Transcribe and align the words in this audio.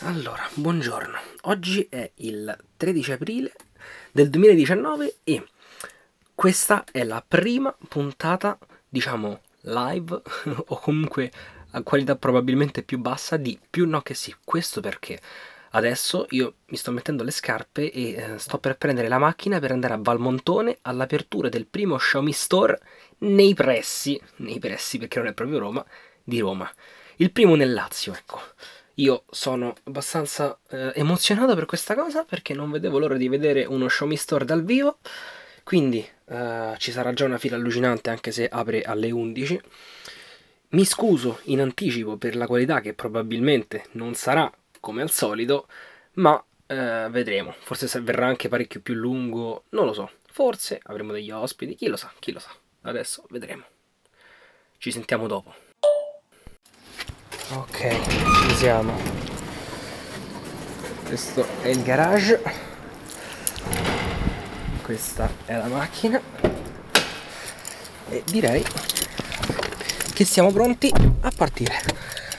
Allora, 0.00 0.46
buongiorno. 0.54 1.18
Oggi 1.42 1.86
è 1.88 2.10
il 2.16 2.56
13 2.76 3.12
aprile 3.12 3.52
del 4.12 4.28
2019 4.28 5.16
e 5.24 5.42
questa 6.34 6.84
è 6.92 7.02
la 7.02 7.24
prima 7.26 7.74
puntata, 7.88 8.58
diciamo, 8.88 9.40
live 9.62 10.20
o 10.66 10.78
comunque 10.78 11.32
a 11.70 11.82
qualità 11.82 12.14
probabilmente 12.16 12.82
più 12.82 12.98
bassa 12.98 13.38
di 13.38 13.58
Più 13.70 13.88
no 13.88 14.02
che 14.02 14.12
sì. 14.12 14.34
Questo 14.44 14.80
perché 14.80 15.18
adesso 15.70 16.26
io 16.30 16.56
mi 16.66 16.76
sto 16.76 16.92
mettendo 16.92 17.24
le 17.24 17.30
scarpe 17.30 17.90
e 17.90 18.10
eh, 18.12 18.38
sto 18.38 18.58
per 18.58 18.76
prendere 18.76 19.08
la 19.08 19.18
macchina 19.18 19.60
per 19.60 19.70
andare 19.70 19.94
a 19.94 20.00
Valmontone 20.00 20.78
all'apertura 20.82 21.48
del 21.48 21.66
primo 21.66 21.96
Xiaomi 21.96 22.32
Store 22.32 22.78
nei 23.18 23.54
pressi, 23.54 24.20
nei 24.36 24.58
pressi 24.58 24.98
perché 24.98 25.18
non 25.18 25.28
è 25.28 25.32
proprio 25.32 25.58
Roma, 25.58 25.84
di 26.22 26.38
Roma. 26.38 26.70
Il 27.16 27.32
primo 27.32 27.54
nel 27.54 27.72
Lazio, 27.72 28.12
ecco. 28.12 28.40
Io 28.98 29.24
sono 29.30 29.74
abbastanza 29.84 30.58
eh, 30.70 30.92
emozionato 30.94 31.54
per 31.54 31.66
questa 31.66 31.94
cosa 31.94 32.24
perché 32.24 32.54
non 32.54 32.70
vedevo 32.70 32.98
l'ora 32.98 33.16
di 33.16 33.28
vedere 33.28 33.64
uno 33.64 33.86
Xiaomi 33.86 34.16
Store 34.16 34.44
dal 34.44 34.64
vivo. 34.64 34.98
Quindi 35.62 36.06
eh, 36.26 36.74
ci 36.78 36.92
sarà 36.92 37.12
già 37.12 37.26
una 37.26 37.36
fila 37.36 37.56
allucinante 37.56 38.08
anche 38.08 38.30
se 38.32 38.48
apre 38.48 38.82
alle 38.82 39.10
11. 39.10 39.60
Mi 40.68 40.84
scuso 40.84 41.40
in 41.44 41.60
anticipo 41.60 42.16
per 42.16 42.36
la 42.36 42.46
qualità 42.46 42.80
che 42.80 42.94
probabilmente 42.94 43.84
non 43.92 44.14
sarà 44.14 44.50
come 44.80 45.02
al 45.02 45.10
solito, 45.10 45.66
ma 46.14 46.42
eh, 46.66 47.08
vedremo. 47.10 47.54
Forse 47.58 48.00
verrà 48.00 48.26
anche 48.26 48.48
parecchio 48.48 48.80
più 48.80 48.94
lungo, 48.94 49.64
non 49.70 49.84
lo 49.84 49.92
so. 49.92 50.10
Forse 50.30 50.80
avremo 50.84 51.12
degli 51.12 51.30
ospiti, 51.30 51.74
chi 51.74 51.88
lo 51.88 51.96
sa, 51.96 52.12
chi 52.18 52.32
lo 52.32 52.38
sa. 52.38 52.50
Adesso 52.82 53.26
vedremo. 53.28 53.64
Ci 54.78 54.90
sentiamo 54.90 55.26
dopo. 55.26 55.65
Ok, 57.48 58.48
ci 58.48 58.56
siamo. 58.56 58.92
Questo 61.04 61.46
è 61.62 61.68
il 61.68 61.80
garage. 61.84 62.42
Questa 64.82 65.30
è 65.44 65.54
la 65.54 65.68
macchina. 65.68 66.20
E 68.08 68.24
direi 68.26 68.64
che 70.12 70.24
siamo 70.24 70.50
pronti 70.50 70.92
a 71.20 71.30
partire. 71.36 71.74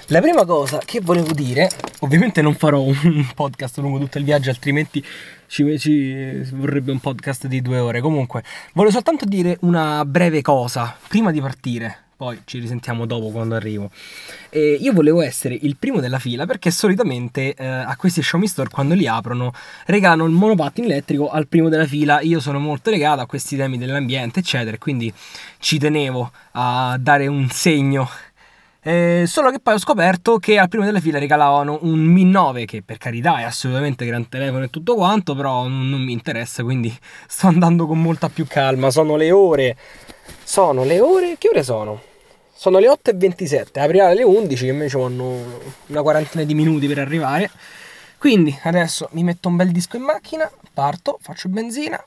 La 0.08 0.20
prima 0.20 0.44
cosa 0.44 0.80
che 0.80 1.00
volevo 1.00 1.32
dire, 1.32 1.70
ovviamente 2.00 2.42
non 2.42 2.56
farò 2.56 2.82
un 2.82 3.28
podcast 3.34 3.78
lungo 3.78 4.00
tutto 4.00 4.18
il 4.18 4.26
viaggio, 4.26 4.50
altrimenti 4.50 5.02
ci, 5.48 5.80
ci, 5.80 6.44
vorrebbe 6.52 6.92
un 6.92 7.00
podcast 7.00 7.48
di 7.48 7.62
due 7.62 7.80
ore. 7.80 8.02
Comunque, 8.02 8.44
volevo 8.74 8.94
soltanto 8.94 9.24
dire 9.24 9.58
una 9.62 10.04
breve 10.04 10.42
cosa 10.42 10.98
prima 11.08 11.32
di 11.32 11.40
partire 11.40 12.07
poi 12.18 12.42
ci 12.46 12.58
risentiamo 12.58 13.06
dopo 13.06 13.30
quando 13.30 13.56
arrivo. 13.56 13.92
E 14.50 14.78
io 14.80 14.92
volevo 14.92 15.22
essere 15.22 15.58
il 15.62 15.78
primo 15.78 16.00
della 16.00 16.18
fila 16.18 16.48
perché 16.48 16.72
solitamente 16.72 17.54
eh, 17.54 17.66
a 17.66 17.96
questi 17.96 18.22
Xiaomi 18.22 18.48
Store 18.48 18.70
quando 18.70 18.96
li 18.96 19.08
aprono 19.08 19.54
regalano 19.86 20.26
il 20.26 20.32
monopattino 20.32 20.88
elettrico 20.88 21.30
al 21.30 21.48
primo 21.48 21.70
della 21.70 21.86
fila. 21.86 22.20
Io 22.22 22.40
sono 22.40 22.60
molto 22.60 22.90
legato 22.90 23.22
a 23.22 23.28
questi 23.28 23.56
temi 23.56 23.78
dell'ambiente, 23.78 24.40
eccetera, 24.40 24.78
quindi 24.78 25.14
ci 25.60 25.78
tenevo 25.78 26.32
a 26.54 26.98
dare 27.00 27.28
un 27.28 27.48
segno. 27.50 28.10
Eh, 28.82 29.26
solo 29.28 29.52
che 29.52 29.60
poi 29.60 29.76
ho 29.76 29.80
scoperto 29.80 30.38
che 30.38 30.58
al 30.58 30.70
primo 30.70 30.86
della 30.86 31.02
fila 31.02 31.20
regalavano 31.20 31.80
un 31.82 32.00
Mi 32.00 32.24
9 32.24 32.66
che 32.66 32.82
per 32.82 32.98
carità 32.98 33.40
è 33.40 33.44
assolutamente 33.44 34.06
gran 34.06 34.28
telefono 34.28 34.64
e 34.64 34.70
tutto 34.70 34.96
quanto, 34.96 35.36
però 35.36 35.68
non, 35.68 35.90
non 35.90 36.02
mi 36.02 36.14
interessa, 36.14 36.64
quindi 36.64 36.98
sto 37.28 37.48
andando 37.48 37.86
con 37.86 38.02
molta 38.02 38.30
più 38.30 38.48
calma. 38.48 38.90
Sono 38.90 39.18
le 39.18 39.32
ore 39.32 39.76
sono 40.44 40.84
le 40.84 41.00
ore. 41.00 41.36
Che 41.38 41.50
ore 41.50 41.64
sono? 41.64 42.02
Sono 42.60 42.80
le 42.80 42.88
8.27. 42.88 43.80
Aprirà 43.80 44.08
alle 44.08 44.24
11, 44.24 44.66
che 44.66 44.72
invece 44.72 45.00
hanno 45.00 45.60
una 45.86 46.02
quarantina 46.02 46.44
di 46.44 46.56
minuti 46.56 46.88
per 46.88 46.98
arrivare. 46.98 47.52
Quindi 48.18 48.58
adesso 48.64 49.10
mi 49.12 49.24
metto 49.24 49.48
un 49.48 49.58
bel 49.58 49.72
disco 49.72 49.96
in 49.96 50.02
macchina, 50.02 50.50
parto, 50.74 51.20
faccio 51.22 51.50
benzina 51.50 52.04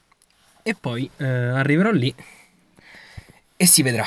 e 0.63 0.75
poi 0.79 1.09
eh, 1.19 1.25
arriverò 1.25 1.93
lì 1.93 2.13
e 3.57 3.67
si 3.67 3.83
vedrà. 3.85 4.05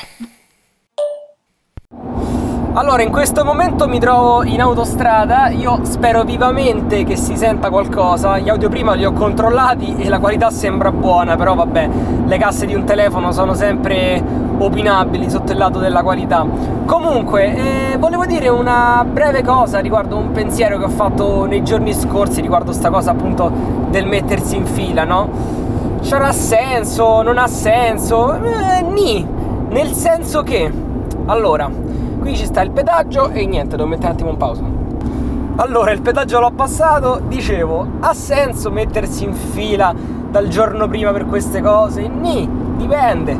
Allora, 2.75 3.03
in 3.03 3.11
questo 3.11 3.45
momento 3.45 3.87
mi 3.87 3.99
trovo 3.99 4.43
in 4.43 4.59
autostrada, 4.59 5.47
io 5.47 5.85
spero 5.85 6.23
vivamente 6.23 7.05
che 7.05 7.15
si 7.15 7.37
senta 7.37 7.69
qualcosa, 7.69 8.39
gli 8.39 8.49
audio 8.49 8.67
prima 8.67 8.95
li 8.95 9.05
ho 9.05 9.13
controllati 9.13 9.95
e 9.95 10.09
la 10.09 10.19
qualità 10.19 10.49
sembra 10.49 10.91
buona, 10.91 11.37
però 11.37 11.55
vabbè, 11.55 11.89
le 12.25 12.37
casse 12.37 12.65
di 12.65 12.73
un 12.73 12.83
telefono 12.83 13.31
sono 13.31 13.53
sempre 13.53 14.21
opinabili 14.65 15.29
sotto 15.29 15.51
il 15.51 15.57
lato 15.57 15.79
della 15.79 16.01
qualità. 16.03 16.45
Comunque, 16.85 17.93
eh, 17.93 17.97
volevo 17.97 18.25
dire 18.25 18.49
una 18.49 19.05
breve 19.09 19.43
cosa 19.43 19.79
riguardo 19.79 20.17
un 20.17 20.31
pensiero 20.31 20.77
che 20.77 20.85
ho 20.85 20.89
fatto 20.89 21.45
nei 21.45 21.63
giorni 21.63 21.93
scorsi 21.93 22.41
riguardo 22.41 22.71
sta 22.71 22.89
cosa 22.89 23.11
appunto 23.11 23.51
del 23.89 24.05
mettersi 24.05 24.55
in 24.55 24.65
fila, 24.65 25.03
no? 25.03 25.29
C'era 26.01 26.31
senso, 26.31 27.21
non 27.21 27.37
ha 27.37 27.47
senso? 27.47 28.33
Eh, 28.33 28.81
ni, 28.81 29.25
nel 29.69 29.93
senso 29.93 30.43
che, 30.43 30.71
allora 31.25 31.69
qui 32.19 32.35
ci 32.35 32.45
sta 32.45 32.61
il 32.61 32.71
pedaggio 32.71 33.29
e 33.29 33.45
niente, 33.45 33.75
devo 33.75 33.87
mettere 33.87 34.07
un 34.07 34.13
attimo 34.13 34.29
in 34.29 34.37
pausa. 34.37 34.63
Allora, 35.57 35.91
il 35.91 36.01
pedaggio 36.01 36.39
l'ho 36.39 36.51
passato, 36.51 37.21
dicevo, 37.27 37.85
ha 37.99 38.13
senso 38.13 38.71
mettersi 38.71 39.23
in 39.23 39.33
fila 39.33 39.93
dal 40.29 40.47
giorno 40.47 40.87
prima 40.87 41.11
per 41.11 41.25
queste 41.25 41.61
cose? 41.61 42.07
Ni, 42.07 42.49
dipende. 42.75 43.37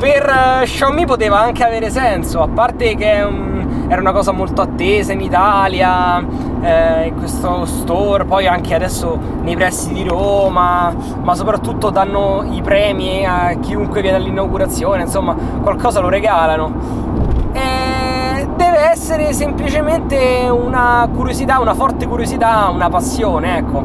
Per 0.00 0.62
Xiaomi 0.64 1.04
poteva 1.04 1.40
anche 1.40 1.62
avere 1.62 1.90
senso, 1.90 2.40
a 2.40 2.48
parte 2.48 2.94
che 2.94 3.20
um, 3.20 3.84
era 3.86 4.00
una 4.00 4.12
cosa 4.12 4.32
molto 4.32 4.62
attesa 4.62 5.12
in 5.12 5.20
Italia, 5.20 6.24
eh, 6.62 7.08
in 7.08 7.16
questo 7.18 7.66
store, 7.66 8.24
poi 8.24 8.46
anche 8.46 8.74
adesso 8.74 9.18
nei 9.42 9.56
pressi 9.56 9.92
di 9.92 10.02
Roma, 10.02 10.90
ma 11.22 11.34
soprattutto 11.34 11.90
danno 11.90 12.46
i 12.50 12.62
premi 12.62 13.26
a 13.26 13.58
chiunque 13.60 14.00
viene 14.00 14.16
all'inaugurazione, 14.16 15.02
insomma, 15.02 15.36
qualcosa 15.62 16.00
lo 16.00 16.08
regalano 16.08 17.10
eh, 17.52 18.48
deve 18.56 18.90
essere 18.90 19.34
semplicemente 19.34 20.48
una 20.50 21.06
curiosità, 21.14 21.58
una 21.58 21.74
forte 21.74 22.06
curiosità, 22.06 22.70
una 22.72 22.88
passione, 22.88 23.58
ecco. 23.58 23.84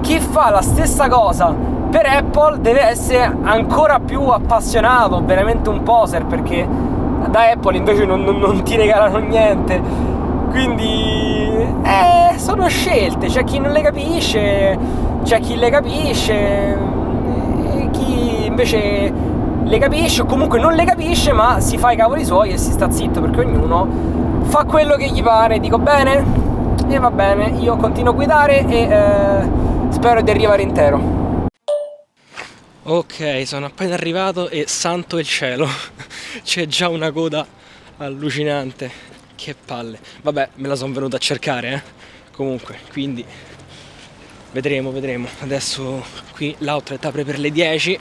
Chi 0.00 0.18
fa 0.18 0.50
la 0.50 0.62
stessa 0.62 1.08
cosa 1.08 1.54
per 1.92 2.06
Apple 2.06 2.58
deve 2.60 2.80
essere 2.88 3.36
ancora 3.42 4.00
più 4.00 4.22
appassionato, 4.22 5.22
veramente 5.22 5.68
un 5.68 5.82
poser, 5.82 6.24
perché 6.24 6.66
da 7.28 7.50
Apple 7.50 7.76
invece 7.76 8.06
non, 8.06 8.22
non, 8.22 8.38
non 8.38 8.62
ti 8.62 8.76
regalano 8.76 9.18
niente. 9.18 9.78
Quindi 10.48 11.50
eh, 11.82 12.38
sono 12.38 12.66
scelte, 12.68 13.26
c'è 13.26 13.44
chi 13.44 13.58
non 13.58 13.72
le 13.72 13.82
capisce, 13.82 14.78
c'è 15.22 15.38
chi 15.40 15.56
le 15.56 15.68
capisce, 15.68 16.78
chi 17.90 18.46
invece 18.46 19.12
le 19.62 19.78
capisce 19.78 20.22
o 20.22 20.24
comunque 20.24 20.58
non 20.58 20.72
le 20.72 20.84
capisce 20.84 21.32
ma 21.32 21.60
si 21.60 21.76
fa 21.76 21.92
i 21.92 21.96
cavoli 21.96 22.24
suoi 22.24 22.50
e 22.50 22.56
si 22.56 22.72
sta 22.72 22.90
zitto 22.90 23.20
perché 23.20 23.40
ognuno 23.40 23.86
fa 24.44 24.64
quello 24.64 24.96
che 24.96 25.08
gli 25.08 25.22
pare. 25.22 25.60
Dico 25.60 25.76
bene 25.76 26.24
e 26.88 26.98
va 26.98 27.10
bene 27.10 27.52
io 27.58 27.76
continuo 27.76 28.12
a 28.12 28.14
guidare 28.14 28.66
e 28.66 28.80
eh, 28.82 29.48
spero 29.90 30.22
di 30.22 30.30
arrivare 30.30 30.62
intero 30.62 31.22
ok 32.84 33.46
sono 33.46 33.66
appena 33.66 33.94
arrivato 33.94 34.48
e 34.48 34.64
santo 34.66 35.18
il 35.18 35.26
cielo. 35.26 35.68
C'è 36.42 36.66
già 36.66 36.88
una 36.88 37.10
coda 37.12 37.46
allucinante. 37.98 39.10
Che 39.34 39.54
palle. 39.54 39.98
Vabbè 40.22 40.50
me 40.56 40.68
la 40.68 40.76
sono 40.76 40.92
venuta 40.92 41.16
a 41.16 41.20
cercare 41.20 41.72
eh. 41.72 41.82
Comunque 42.32 42.78
quindi 42.90 43.24
vedremo 44.52 44.90
vedremo. 44.90 45.28
Adesso 45.40 46.04
qui 46.32 46.54
l'outlet 46.58 47.04
apre 47.04 47.24
per 47.24 47.38
le 47.38 47.50
10 47.50 47.98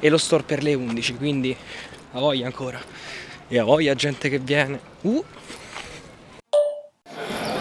e 0.00 0.08
lo 0.08 0.18
store 0.18 0.42
per 0.42 0.62
le 0.62 0.74
11 0.74 1.14
quindi 1.14 1.56
a 2.12 2.18
voglia 2.18 2.46
ancora. 2.46 2.80
E 3.48 3.58
a 3.58 3.64
voglia 3.64 3.94
gente 3.94 4.28
che 4.28 4.38
viene. 4.38 4.80
Uh. 5.02 5.24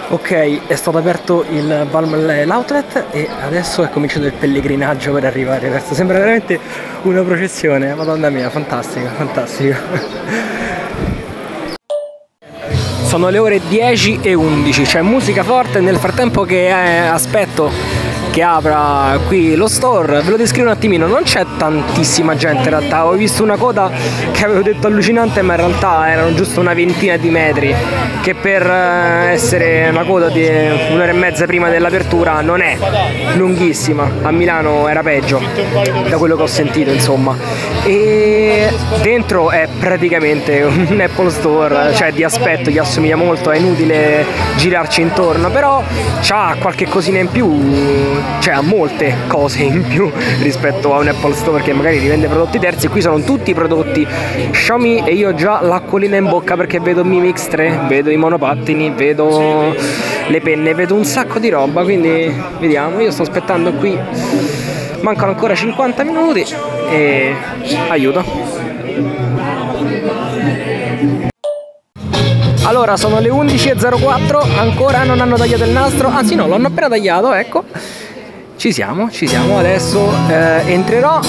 Ok 0.09 0.67
è 0.67 0.75
stato 0.75 0.97
aperto 0.97 1.45
il 1.49 1.87
l'outlet 2.45 3.05
e 3.11 3.27
adesso 3.41 3.83
è 3.83 3.89
cominciato 3.89 4.25
il 4.25 4.33
pellegrinaggio 4.33 5.11
per 5.11 5.25
arrivare. 5.25 5.69
Verso 5.69 5.93
sembra 5.93 6.19
veramente 6.19 6.59
una 7.03 7.21
processione. 7.23 7.93
Madonna 7.95 8.29
mia 8.29 8.49
fantastica 8.49 9.09
fantastica. 9.09 9.79
Sono 13.03 13.29
le 13.29 13.37
ore 13.37 13.61
10 13.67 14.19
e 14.21 14.33
11 14.33 14.83
c'è 14.83 15.01
musica 15.01 15.43
forte 15.43 15.79
nel 15.79 15.97
frattempo 15.97 16.43
che 16.43 16.67
eh, 16.67 16.97
aspetto 17.07 17.94
che 18.35 18.43
apra 18.43 19.17
qui 19.27 19.55
lo 19.55 19.69
store. 19.69 20.19
Ve 20.21 20.31
lo 20.31 20.35
descrivo 20.35 20.67
un 20.67 20.73
attimino, 20.73 21.07
non 21.07 21.23
c'è 21.23 21.45
tantissima 21.57 22.35
gente 22.35 22.63
in 22.63 22.69
realtà, 22.69 23.05
ho 23.05 23.13
visto 23.13 23.43
una 23.43 23.55
coda 23.55 23.89
che 24.33 24.43
avevo 24.43 24.61
detto 24.61 24.87
allucinante, 24.87 25.41
ma 25.41 25.53
in 25.53 25.59
realtà 25.61 26.11
erano 26.11 26.33
giusto 26.33 26.59
una 26.59 26.73
ventina 26.73 27.15
di 27.15 27.29
metri, 27.29 27.73
che 28.19 28.35
per 28.35 28.61
eh, 28.61 29.31
essere 29.31 29.87
una 29.89 30.03
coda 30.03 30.27
di 30.27 30.45
un'ora 30.45 31.11
e 31.11 31.13
mezza 31.13 31.45
prima 31.45 31.69
dell'apertura 31.69 32.41
non 32.41 32.59
è 32.59 32.77
lunghissima. 33.35 34.11
A 34.23 34.31
Milano 34.31 34.89
era 34.89 35.01
peggio, 35.01 35.41
da 36.09 36.17
quello 36.17 36.35
che 36.35 36.41
ho 36.41 36.47
sentito 36.47 36.91
insomma. 36.91 37.37
E 37.85 38.67
dentro 39.01 39.49
è 39.49 39.69
praticamente 39.79 40.61
un 40.61 40.99
Apple 40.99 41.29
Store, 41.29 41.93
cioè 41.93 42.11
di 42.11 42.25
aspetto 42.25 42.69
gli 42.69 42.79
assomiglia 42.79 43.15
molto, 43.15 43.49
è 43.49 43.57
inutile 43.57 44.25
girarci 44.57 44.99
intorno, 44.99 45.49
però 45.49 45.81
ha 46.27 46.55
qualche 46.59 46.85
cosina 46.85 47.19
in 47.19 47.29
più, 47.29 48.23
cioè 48.39 48.53
ha 48.53 48.61
molte 48.61 49.13
cose 49.27 49.63
in 49.63 49.85
più 49.87 50.11
rispetto 50.41 50.93
a 50.93 50.99
un 50.99 51.07
Apple 51.07 51.33
Store 51.33 51.63
che 51.63 51.73
magari 51.73 51.97
rivende 51.97 52.27
prodotti 52.27 52.59
terzi, 52.59 52.87
qui 52.87 53.01
sono 53.01 53.19
tutti 53.21 53.53
prodotti. 53.53 54.05
Xiaomi 54.51 55.03
e 55.05 55.13
io 55.13 55.29
ho 55.29 55.33
già 55.33 55.61
l'acquolina 55.61 56.17
in 56.17 56.29
bocca 56.29 56.55
perché 56.55 56.79
vedo 56.79 57.03
Mi 57.03 57.19
Mix 57.19 57.47
3, 57.47 57.81
vedo 57.87 58.09
i 58.09 58.17
monopattini, 58.17 58.91
vedo 58.91 59.75
le 60.27 60.41
penne, 60.41 60.73
vedo 60.73 60.93
un 60.95 61.05
sacco 61.05 61.39
di 61.39 61.49
roba, 61.49 61.83
quindi 61.83 62.31
vediamo, 62.59 62.99
io 62.99 63.11
sto 63.11 63.23
aspettando 63.23 63.73
qui, 63.73 63.97
mancano 65.01 65.31
ancora 65.31 65.55
50 65.55 66.03
minuti 66.03 66.45
e 66.89 67.33
aiuto. 67.89 68.23
Allora, 72.63 72.97
sono 72.97 73.19
le 73.19 73.29
11.04, 73.29 74.57
ancora 74.57 75.03
non 75.03 75.19
hanno 75.19 75.35
tagliato 75.35 75.63
il 75.63 75.69
nastro, 75.69 76.09
anzi 76.09 76.33
no, 76.33 76.47
l'hanno 76.47 76.67
appena 76.67 76.89
tagliato, 76.89 77.31
ecco. 77.33 77.63
Ci 78.57 78.71
siamo, 78.71 79.11
ci 79.11 79.27
siamo, 79.27 79.59
adesso 79.59 80.11
eh, 80.29 80.71
entrerò, 80.71 81.19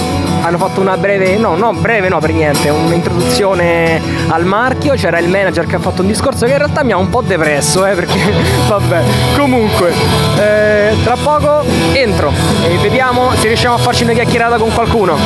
hanno 0.43 0.59
fatto 0.59 0.81
una 0.81 0.97
breve, 0.97 1.37
no, 1.37 1.57
no, 1.57 1.73
breve 1.73 2.09
no 2.09 2.21
per 2.21 2.33
niente, 2.33 2.69
un'introduzione 2.69 4.01
al 4.29 4.45
marchio, 4.45 4.95
c'era 4.95 5.19
il 5.19 5.29
manager 5.29 5.67
che 5.67 5.75
ha 5.75 5.79
fatto 5.81 6.03
un 6.03 6.09
discorso 6.09 6.47
che 6.47 6.53
in 6.53 6.59
realtà 6.59 6.85
mi 6.85 6.93
ha 6.93 6.97
un 6.97 7.11
po' 7.11 7.23
depresso, 7.23 7.85
eh, 7.85 7.95
perché 7.95 8.33
vabbè, 8.69 9.03
comunque, 9.37 9.93
eh, 10.39 10.95
tra 11.03 11.17
poco 11.17 11.65
entro 11.93 12.33
e 12.65 12.77
vediamo 12.79 13.33
se 13.35 13.49
riusciamo 13.49 13.75
a 13.75 13.79
farci 13.79 14.05
una 14.05 14.13
chiacchierata 14.13 14.57
con 14.57 14.73
qualcuno. 14.73 15.17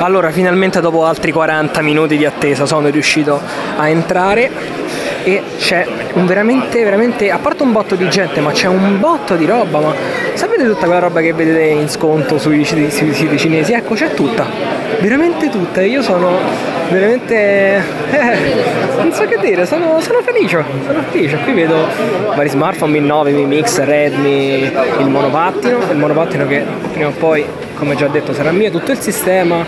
Allora, 0.00 0.30
finalmente 0.30 0.80
dopo 0.80 1.04
altri 1.04 1.32
40 1.32 1.82
minuti 1.82 2.16
di 2.16 2.24
attesa 2.24 2.64
sono 2.66 2.88
riuscito 2.88 3.40
a 3.76 3.88
entrare 3.88 4.87
e 5.28 5.42
c'è 5.58 5.86
un 6.14 6.24
veramente, 6.24 6.82
veramente, 6.82 7.30
a 7.30 7.36
parte 7.36 7.62
un 7.62 7.72
botto 7.72 7.94
di 7.96 8.08
gente, 8.08 8.40
ma 8.40 8.50
c'è 8.50 8.66
un 8.66 8.98
botto 8.98 9.36
di 9.36 9.44
roba, 9.44 9.78
ma 9.78 9.94
sapete 10.32 10.64
tutta 10.64 10.86
quella 10.86 11.00
roba 11.00 11.20
che 11.20 11.34
vedete 11.34 11.64
in 11.64 11.88
sconto 11.90 12.38
sui 12.38 12.64
siti 12.64 13.36
cinesi? 13.36 13.74
Ecco, 13.74 13.94
c'è 13.94 14.14
tutta, 14.14 14.46
veramente 15.00 15.50
tutta, 15.50 15.82
io 15.82 16.00
sono 16.00 16.38
veramente, 16.88 17.34
eh, 18.10 18.38
non 18.96 19.12
so 19.12 19.26
che 19.26 19.38
dire, 19.38 19.66
sono, 19.66 20.00
sono 20.00 20.22
felice, 20.22 20.64
sono 20.86 21.02
felice, 21.10 21.36
qui 21.44 21.52
vedo 21.52 21.76
vari 22.34 22.48
smartphone, 22.48 22.92
Mi 22.92 23.06
9, 23.06 23.30
Mi 23.32 23.44
Mix, 23.44 23.78
Redmi, 23.82 24.72
il 25.00 25.08
monopattino, 25.08 25.78
il 25.90 25.96
monopattino 25.98 26.46
che 26.46 26.64
prima 26.90 27.08
o 27.08 27.12
poi 27.12 27.44
come 27.74 27.96
già 27.96 28.08
detto 28.08 28.32
sarà 28.32 28.50
mio, 28.50 28.70
tutto 28.70 28.92
il 28.92 28.98
sistema 28.98 29.64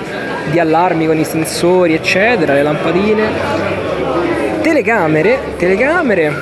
di 0.50 0.58
allarmi 0.58 1.06
con 1.06 1.18
i 1.18 1.24
sensori 1.24 1.92
eccetera, 1.92 2.54
le 2.54 2.62
lampadine, 2.62 3.79
telecamere, 4.60 5.38
telecamere, 5.56 6.32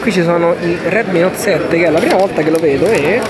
qui 0.00 0.10
ci 0.10 0.22
sono 0.22 0.54
il 0.60 0.78
Redmi 0.78 1.20
Note 1.20 1.36
7 1.36 1.76
che 1.76 1.86
è 1.86 1.90
la 1.90 1.98
prima 1.98 2.16
volta 2.16 2.42
che 2.42 2.50
lo 2.50 2.58
vedo 2.58 2.86
e 2.86 3.20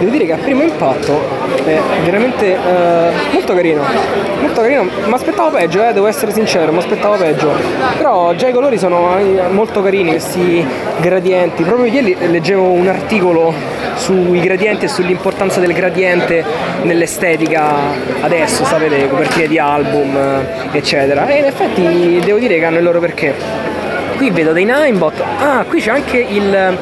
devo 0.00 0.10
dire 0.10 0.26
che 0.26 0.32
a 0.32 0.38
primo 0.38 0.62
impatto 0.62 1.20
è 1.64 1.78
veramente 2.04 2.54
eh, 2.54 3.10
molto 3.32 3.54
carino 3.54 4.30
molto 4.40 4.62
carino. 4.62 4.88
Mi 5.06 5.12
aspettavo 5.12 5.50
peggio 5.50 5.86
eh, 5.86 5.92
devo 5.92 6.06
essere 6.06 6.32
sincero 6.32 6.72
mi 6.72 6.78
aspettavo 6.78 7.16
peggio. 7.16 7.52
Però 7.96 8.34
già 8.34 8.48
i 8.48 8.52
colori 8.52 8.78
sono 8.78 9.16
molto 9.50 9.82
carini 9.82 10.10
questi 10.10 10.66
gradienti. 11.00 11.62
Proprio 11.62 11.92
ieri 11.92 12.16
leggevo 12.18 12.70
un 12.70 12.88
articolo 12.88 13.52
sui 13.94 14.40
gradienti 14.40 14.86
e 14.86 14.88
sull'importanza 14.88 15.60
del 15.60 15.72
gradiente 15.72 16.42
nell'estetica 16.82 17.74
adesso 18.22 18.64
sapete 18.64 19.08
copertine 19.08 19.46
di 19.46 19.58
album 19.58 20.18
eccetera. 20.72 21.26
E 21.28 21.38
in 21.38 21.44
effetti 21.44 22.20
devo 22.24 22.38
dire 22.38 22.58
che 22.58 22.64
hanno 22.64 22.78
il 22.78 22.84
loro 22.84 23.00
perché. 23.00 23.68
Qui 24.16 24.30
vedo 24.30 24.52
dei 24.52 24.64
Ninebot 24.64 25.22
ah 25.38 25.64
qui 25.66 25.80
c'è 25.80 25.90
anche 25.90 26.18
il 26.18 26.78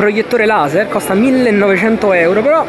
proiettore 0.00 0.46
laser 0.46 0.88
costa 0.88 1.12
1900 1.12 2.14
euro 2.14 2.40
però 2.40 2.64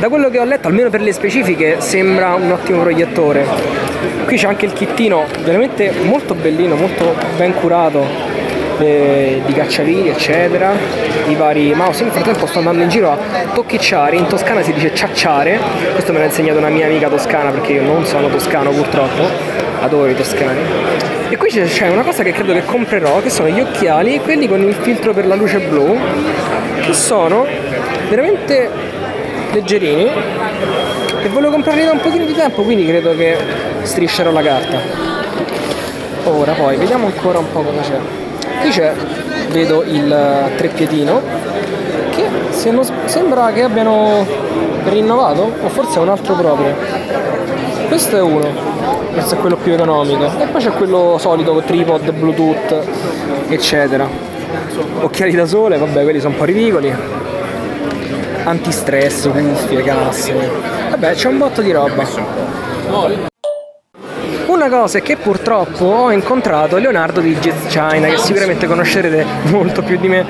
da 0.00 0.08
quello 0.08 0.28
che 0.30 0.40
ho 0.40 0.44
letto 0.44 0.66
almeno 0.66 0.90
per 0.90 1.00
le 1.00 1.12
specifiche 1.12 1.80
sembra 1.80 2.34
un 2.34 2.50
ottimo 2.50 2.80
proiettore. 2.80 3.46
Qui 4.24 4.36
c'è 4.36 4.48
anche 4.48 4.66
il 4.66 4.72
kittino 4.72 5.26
veramente 5.44 5.92
molto 6.02 6.34
bellino 6.34 6.74
molto 6.74 7.14
ben 7.36 7.54
curato 7.54 8.31
eh, 8.82 9.42
di 9.44 9.52
cacciaviti 9.52 10.08
eccetera 10.08 10.72
i 11.28 11.34
vari 11.34 11.72
mouse 11.74 12.02
nel 12.02 12.12
frattempo 12.12 12.46
sto 12.46 12.58
andando 12.58 12.82
in 12.82 12.88
giro 12.88 13.10
a 13.10 13.18
tocchicciare 13.54 14.16
in 14.16 14.26
toscana 14.26 14.62
si 14.62 14.72
dice 14.72 14.94
ciacciare. 14.94 15.58
Questo 15.92 16.12
me 16.12 16.18
l'ha 16.18 16.26
insegnato 16.26 16.58
una 16.58 16.68
mia 16.68 16.86
amica 16.86 17.08
toscana 17.08 17.50
perché 17.50 17.72
io 17.72 17.82
non 17.82 18.04
sono 18.04 18.28
toscano 18.28 18.70
purtroppo. 18.70 19.22
Adoro 19.80 20.10
i 20.10 20.14
toscani. 20.14 20.60
E 21.28 21.36
qui 21.36 21.48
c'è 21.48 21.88
una 21.88 22.02
cosa 22.02 22.22
che 22.22 22.32
credo 22.32 22.52
che 22.52 22.64
comprerò 22.64 23.20
che 23.20 23.30
sono 23.30 23.48
gli 23.48 23.60
occhiali 23.60 24.20
quelli 24.20 24.48
con 24.48 24.60
il 24.62 24.74
filtro 24.74 25.12
per 25.12 25.26
la 25.26 25.34
luce 25.34 25.58
blu 25.60 25.98
che 26.80 26.92
sono 26.92 27.46
veramente 28.08 28.70
leggerini. 29.52 30.10
E 31.22 31.28
volevo 31.28 31.52
comprarli 31.52 31.84
da 31.84 31.92
un 31.92 32.00
pochino 32.00 32.24
di 32.24 32.34
tempo 32.34 32.62
quindi 32.62 32.86
credo 32.86 33.16
che 33.16 33.36
striscerò 33.82 34.30
la 34.30 34.42
carta. 34.42 34.78
Ora 36.24 36.52
poi 36.52 36.76
vediamo 36.76 37.06
ancora 37.06 37.38
un 37.38 37.50
po' 37.50 37.62
cosa 37.62 37.80
c'è 37.80 38.21
qui 38.62 38.70
c'è 38.70 38.92
vedo 39.50 39.82
il 39.82 40.50
treppiedino 40.56 41.20
che 42.10 42.24
se 42.50 42.70
non, 42.70 42.86
sembra 43.06 43.50
che 43.52 43.62
abbiano 43.62 44.24
rinnovato 44.84 45.52
o 45.62 45.68
forse 45.68 45.98
è 45.98 46.02
un 46.02 46.08
altro 46.08 46.34
proprio. 46.34 46.74
Questo 47.88 48.16
è 48.16 48.20
uno. 48.20 48.48
Questo 49.12 49.34
è 49.34 49.38
quello 49.38 49.56
più 49.56 49.72
economico. 49.72 50.24
E 50.38 50.46
poi 50.46 50.62
c'è 50.62 50.70
quello 50.70 51.16
solito 51.18 51.60
tripod 51.66 52.10
bluetooth 52.12 52.86
eccetera. 53.48 54.08
Occhiali 55.00 55.34
da 55.34 55.46
sole, 55.46 55.76
vabbè 55.76 56.02
quelli 56.02 56.20
sono 56.20 56.32
un 56.32 56.38
po' 56.38 56.44
ridicoli, 56.44 56.94
antistress, 58.44 59.28
cuffie, 59.28 59.82
casse, 59.82 60.34
vabbè 60.90 61.14
c'è 61.14 61.28
un 61.28 61.38
botto 61.38 61.62
di 61.62 61.72
roba. 61.72 63.30
Una 64.64 64.78
cosa 64.78 64.98
è 64.98 65.02
che 65.02 65.16
purtroppo 65.16 65.84
ho 65.86 66.12
incontrato 66.12 66.76
Leonardo 66.76 67.18
di 67.18 67.34
Jazz 67.34 67.66
China, 67.66 68.06
che 68.06 68.16
sicuramente 68.18 68.68
conoscerete 68.68 69.26
molto 69.50 69.82
più 69.82 69.98
di 69.98 70.06
me, 70.06 70.24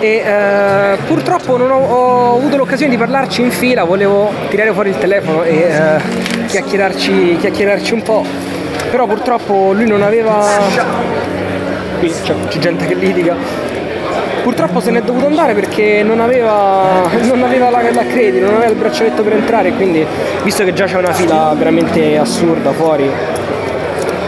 e 0.00 0.22
eh, 0.24 0.96
purtroppo 1.06 1.58
non 1.58 1.70
ho, 1.70 1.76
ho, 1.76 2.36
avuto 2.38 2.56
l'occasione 2.56 2.90
di 2.90 2.96
parlarci 2.96 3.42
in 3.42 3.50
fila, 3.50 3.84
volevo 3.84 4.32
tirare 4.48 4.72
fuori 4.72 4.88
il 4.88 4.96
telefono 4.96 5.42
e 5.42 5.70
eh, 5.70 6.46
chiacchierarci, 6.46 7.36
chiacchierarci 7.40 7.92
un 7.92 8.02
po', 8.02 8.24
però 8.90 9.06
purtroppo 9.06 9.72
lui 9.74 9.86
non 9.86 10.00
aveva 10.00 10.48
qui 11.98 12.10
c'è, 12.22 12.34
c'è 12.48 12.58
gente 12.58 12.86
che 12.86 12.94
litiga. 12.94 13.36
Purtroppo 14.42 14.80
se 14.80 14.90
n'è 14.90 15.02
dovuto 15.02 15.26
andare 15.26 15.54
perché 15.54 16.02
non 16.02 16.20
aveva, 16.20 17.08
non 17.22 17.42
aveva 17.42 17.70
la, 17.70 17.82
la 17.90 18.06
credito, 18.06 18.46
non 18.46 18.56
aveva 18.56 18.70
il 18.70 18.76
braccialetto 18.76 19.22
per 19.22 19.34
entrare 19.34 19.72
quindi 19.72 20.04
visto 20.42 20.64
che 20.64 20.72
già 20.72 20.86
c'è 20.86 20.96
una 20.96 21.12
fila 21.12 21.54
veramente 21.56 22.18
assurda 22.18 22.72
fuori 22.72 23.08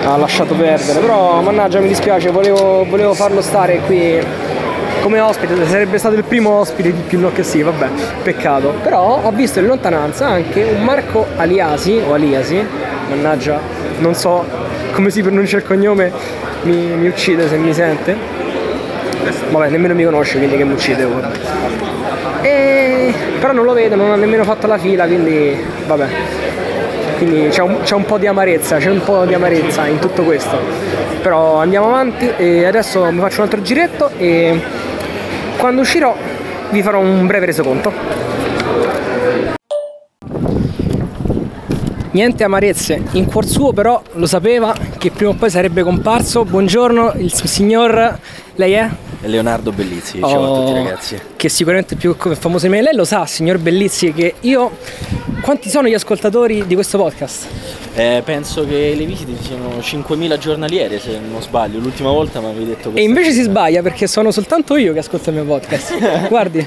ha 0.05 0.17
lasciato 0.17 0.55
perdere. 0.55 1.01
Però 1.01 1.41
mannaggia 1.41 1.81
mi 1.81 1.89
dispiace, 1.89 2.31
volevo, 2.31 2.85
volevo 2.89 3.15
farlo 3.15 3.41
stare 3.41 3.81
qui 3.87 4.21
come 5.01 5.21
ospite, 5.21 5.55
sarebbe 5.67 5.99
stato 5.99 6.15
il 6.15 6.25
primo 6.25 6.51
ospite 6.51 6.93
di 6.93 7.03
più 7.07 7.21
no 7.21 7.31
che 7.33 7.43
sì, 7.43 7.63
vabbè, 7.63 7.89
peccato. 8.23 8.75
Però 8.83 9.21
ho 9.23 9.31
visto 9.33 9.59
in 9.59 9.67
lontananza 9.67 10.27
anche 10.27 10.63
un 10.63 10.83
Marco 10.83 11.27
Aliasi 11.37 12.01
o 12.07 12.15
Aliasi, 12.15 12.65
mannaggia, 13.11 13.61
non 13.99 14.15
so 14.15 14.45
come 14.93 15.11
si 15.11 15.23
pronuncia 15.23 15.57
il 15.57 15.65
cognome, 15.65 16.11
mi, 16.63 16.75
mi 16.97 17.09
uccide 17.09 17.49
se 17.49 17.57
mi 17.57 17.75
sente. 17.75 18.43
Vabbè, 19.51 19.69
nemmeno 19.71 19.95
mi 19.95 20.05
conosce, 20.05 20.39
quindi 20.39 20.57
che 20.57 20.65
mi 20.65 20.73
uccide 20.73 21.05
ora. 21.05 21.31
E... 22.43 23.13
Però 23.41 23.53
non 23.53 23.65
lo 23.65 23.73
vedo, 23.73 23.95
non 23.97 24.11
ha 24.11 24.17
nemmeno 24.17 24.45
fatto 24.45 24.67
la 24.67 24.79
fila, 24.79 25.07
quindi 25.07 25.57
vabbè. 25.87 26.07
Quindi 27.17 27.49
c'è 27.49 27.63
un, 27.63 27.79
un 27.89 28.05
po' 28.05 28.19
di 28.19 28.27
amarezza, 28.27 28.77
c'è 28.77 28.91
un 28.91 29.03
po' 29.03 29.25
di 29.25 29.35
amarezza 29.35 29.87
in 29.87 29.99
tutto 29.99 30.23
questo. 30.23 30.59
Però 31.23 31.57
andiamo 31.57 31.87
avanti 31.87 32.31
e 32.37 32.65
adesso 32.65 33.11
mi 33.11 33.21
faccio 33.21 33.39
un 33.39 33.45
altro 33.45 33.63
giretto 33.63 34.11
e 34.17 34.61
quando 35.57 35.81
uscirò 35.81 36.15
vi 36.71 36.83
farò 36.83 36.99
un 36.99 37.27
breve 37.27 37.47
resoconto. 37.47 38.34
Niente 42.15 42.45
amarezze, 42.45 43.03
in 43.13 43.27
cuor 43.27 43.45
suo 43.45 43.73
però 43.73 44.01
lo 44.13 44.27
sapeva 44.27 44.73
che 44.99 45.11
prima 45.11 45.33
o 45.33 45.35
poi 45.35 45.51
sarebbe 45.51 45.83
comparso. 45.83 46.45
Buongiorno, 46.45 47.15
il 47.17 47.33
signor... 47.33 48.21
lei 48.55 48.73
è? 48.75 48.89
Leonardo 49.23 49.73
Bellizzi, 49.73 50.21
ciao 50.21 50.45
a 50.45 50.59
tutti 50.61 50.71
Oh, 50.71 50.75
ragazzi. 50.75 51.19
Che 51.35 51.49
sicuramente 51.49 51.97
è 51.97 51.99
più 51.99 52.15
famoso 52.15 52.67
di 52.67 52.73
me. 52.73 52.83
Lei 52.83 52.95
lo 52.95 53.05
sa, 53.05 53.27
signor 53.27 53.59
Bellizzi, 53.59 54.13
che 54.13 54.35
io... 54.43 54.77
Quanti 55.45 55.69
sono 55.69 55.89
gli 55.89 55.93
ascoltatori 55.93 56.67
di 56.67 56.75
questo 56.75 56.97
podcast? 56.97 57.47
Eh, 57.95 58.23
penso 58.25 58.67
che 58.67 58.95
le 58.97 59.05
visite 59.05 59.33
siano 59.43 59.77
5.000 59.79 60.39
giornaliere 60.39 60.99
se 60.99 61.19
non 61.19 61.43
sbaglio, 61.43 61.79
l'ultima 61.81 62.11
volta 62.11 62.41
mi 62.41 62.47
avevi 62.47 62.65
detto 62.65 62.89
E 62.89 62.93
questo. 62.93 63.01
invece 63.09 63.33
si 63.33 63.43
sbaglia 63.43 63.83
perché 63.83 64.07
sono 64.07 64.31
soltanto 64.31 64.75
io 64.77 64.95
che 64.95 65.01
ascolto 65.01 65.29
il 65.29 65.37
mio 65.37 65.45
podcast. 65.45 65.99
Guardi. 66.29 66.67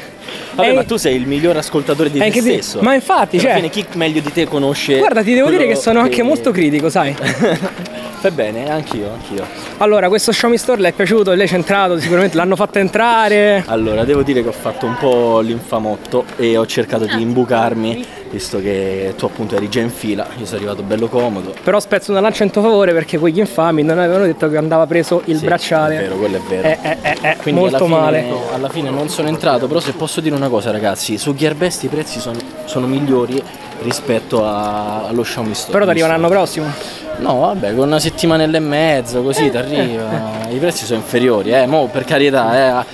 Vabbè, 0.54 0.70
È- 0.70 0.74
ma 0.74 0.84
tu 0.84 0.96
sei 0.98 1.16
il 1.16 1.26
miglior 1.26 1.58
ascoltatore 1.58 2.12
di 2.12 2.20
è 2.20 2.26
te 2.26 2.30
che 2.30 2.42
ti- 2.44 2.52
stesso. 2.52 2.80
ma 2.82 2.94
infatti, 2.94 3.38
Alla 3.38 3.46
cioè- 3.48 3.56
fine 3.56 3.70
chi 3.72 3.84
meglio 3.94 4.22
di 4.22 4.32
te 4.32 4.46
conosce 4.46 5.00
Guarda, 5.00 5.24
ti 5.24 5.34
devo 5.34 5.50
dire 5.50 5.66
che 5.66 5.76
sono 5.76 6.00
anche 6.00 6.22
molto 6.22 6.52
critico, 6.52 6.90
sai. 6.92 7.16
Fa 8.20 8.32
bene, 8.32 8.68
anch'io, 8.70 9.12
anch'io. 9.14 9.46
Allora, 9.78 10.08
questo 10.08 10.32
Xiaomi 10.32 10.58
Store 10.58 10.82
le 10.82 10.90
è 10.90 10.92
piaciuto, 10.92 11.34
lei 11.34 11.48
c'è 11.48 11.54
entrato, 11.54 12.00
sicuramente 12.00 12.36
l'hanno 12.36 12.56
fatto 12.56 12.80
entrare. 12.80 13.64
Allora, 13.68 14.06
devo 14.06 14.24
dire 14.24 14.42
che 14.42 14.50
ho 14.50 14.54
fatto 14.54 14.88
un 14.88 14.96
po' 14.98 15.40
l'infamotto 15.40 16.26
e 16.36 16.58
ho 16.58 16.66
cercato 16.66 17.06
di 17.06 17.22
imbucarmi, 17.22 18.04
visto 18.32 18.60
che 18.60 19.14
tu 19.16 19.26
appunto 19.26 19.56
eri 19.56 19.70
già 19.70 19.82
in 19.82 19.92
fila, 19.92 20.26
io 20.36 20.46
sono 20.46 20.58
arrivato 20.58 20.82
bello 20.82 21.08
comodo. 21.08 21.54
Però 21.64 21.80
spezzo 21.80 22.10
una 22.10 22.20
lancia 22.20 22.44
in 22.44 22.50
tuo 22.50 22.64
favore 22.64 22.92
perché 22.92 23.20
quegli 23.20 23.38
infami 23.38 23.84
non 23.84 24.00
avevano 24.00 24.26
detto 24.26 24.50
che 24.50 24.58
andava 24.58 24.88
preso 24.88 25.22
il 25.26 25.38
Sì, 25.38 25.46
bracciale. 25.46 25.98
È 25.98 26.02
vero, 26.02 26.16
quello 26.16 26.38
è 26.38 26.42
vero. 26.50 26.68
Eh, 26.68 26.78
eh, 26.82 26.98
eh, 27.04 27.18
eh, 27.22 27.38
Quindi 27.44 27.62
molto 27.62 27.76
alla 27.78 27.86
fine, 27.86 28.00
male. 28.00 28.26
Alla 28.52 28.70
fine 28.70 28.90
non 28.90 29.10
sono 29.10 29.28
entrato, 29.28 29.68
però 29.68 29.80
se 29.80 29.92
posso 29.92 30.22
dire 30.22 30.34
una 30.34 30.50
cosa 30.50 30.72
ragazzi, 30.72 31.20
su 31.20 31.36
Gearbest 31.36 31.84
i 31.84 31.88
prezzi 31.88 32.20
sono, 32.20 32.40
sono 32.66 32.88
migliori 32.88 33.40
rispetto 33.84 34.44
a- 34.44 35.06
allo 35.06 35.22
Xiaomi 35.22 35.54
Store. 35.54 35.72
Però 35.74 35.84
ti 35.86 35.92
arriva 35.92 36.08
l'anno 36.08 36.30
prossimo. 36.30 37.06
No, 37.20 37.40
vabbè, 37.40 37.74
con 37.76 37.88
una 37.88 38.00
settimanella 38.00 38.58
e 38.58 38.60
mezzo 38.62 39.22
così 39.24 39.50
ti 39.50 39.58
arriva. 39.58 40.48
I 40.50 40.58
prezzi 40.58 40.86
sono 40.86 41.00
inferiori, 41.00 41.52
eh, 41.52 41.66
mo 41.66 41.88
per 41.88 42.04
carità, 42.06 42.82
eh, 42.82 42.86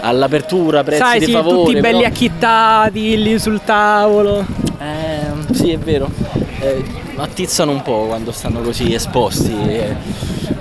all'apertura 0.00 0.82
prezzi 0.82 1.02
Sai, 1.02 1.18
di 1.20 1.24
sì, 1.26 1.32
favore. 1.32 1.56
tutti 1.72 1.80
belli 1.80 1.96
però- 1.98 2.08
acchittati 2.08 3.22
lì 3.22 3.38
sul 3.38 3.60
tavolo. 3.64 4.44
Eh, 4.80 5.54
sì, 5.54 5.70
è 5.72 5.78
vero. 5.78 6.08
Eh, 6.60 6.84
attizzano 7.16 7.70
un 7.72 7.82
po' 7.82 8.06
quando 8.08 8.32
stanno 8.32 8.60
così 8.60 8.92
esposti. 8.94 9.54
eh. 9.68 9.94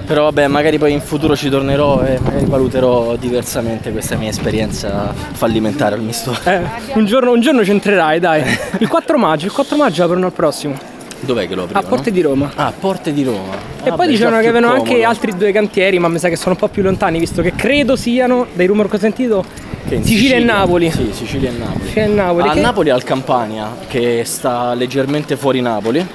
Però 0.05 0.23
vabbè, 0.23 0.47
magari 0.47 0.77
poi 0.77 0.93
in 0.93 1.01
futuro 1.01 1.35
ci 1.35 1.49
tornerò 1.49 2.01
e 2.03 2.17
magari 2.21 2.45
valuterò 2.45 3.15
diversamente 3.17 3.91
questa 3.91 4.15
mia 4.15 4.29
esperienza 4.29 5.13
fallimentare 5.33 5.95
al 5.95 6.01
misto. 6.01 6.33
Eh, 6.45 6.61
un, 6.93 7.05
giorno, 7.05 7.31
un 7.31 7.41
giorno 7.41 7.63
ci 7.65 7.71
entrerai, 7.71 8.19
dai. 8.19 8.41
Il 8.79 8.87
4 8.87 9.17
maggio, 9.17 9.47
il 9.47 9.51
4 9.51 9.75
maggio 9.75 10.03
aprono 10.05 10.27
al 10.27 10.31
prossimo. 10.31 10.95
Dov'è 11.19 11.47
che 11.47 11.55
lo 11.55 11.63
A 11.63 11.65
aprono? 11.65 11.87
Porte 11.87 12.11
di 12.11 12.21
Roma. 12.21 12.51
Ah, 12.55 12.73
Porte 12.77 13.11
di 13.13 13.23
Roma. 13.23 13.53
E 13.83 13.89
Ah, 13.89 13.93
poi 13.95 14.05
beh, 14.05 14.11
dicevano 14.11 14.39
che 14.39 14.47
avevano 14.47 14.73
anche 14.73 14.89
comodo. 14.91 15.07
altri 15.07 15.35
due 15.35 15.51
cantieri, 15.51 15.99
ma 15.99 16.07
mi 16.07 16.19
sa 16.19 16.29
che 16.29 16.35
sono 16.35 16.51
un 16.51 16.57
po' 16.57 16.67
più 16.67 16.83
lontani, 16.83 17.19
visto 17.19 17.41
che 17.41 17.53
credo 17.55 17.95
siano, 17.95 18.45
dai 18.53 18.67
rumor 18.67 18.87
che 18.89 18.95
ho 18.97 18.99
sentito, 18.99 19.43
in 19.89 20.03
Sicilia, 20.03 20.35
e 20.37 20.39
Napoli. 20.39 20.91
Sì, 20.91 21.09
Sicilia 21.13 21.49
e 21.49 21.53
Napoli. 21.57 21.83
Sicilia 21.85 22.03
e 22.05 22.07
Napoli, 22.07 22.47
A 22.49 22.51
che- 22.53 22.59
Napoli 22.59 22.89
al 22.91 23.03
Campania, 23.03 23.75
che 23.87 24.23
sta 24.25 24.73
leggermente 24.73 25.35
fuori 25.37 25.59
Napoli. 25.61 26.05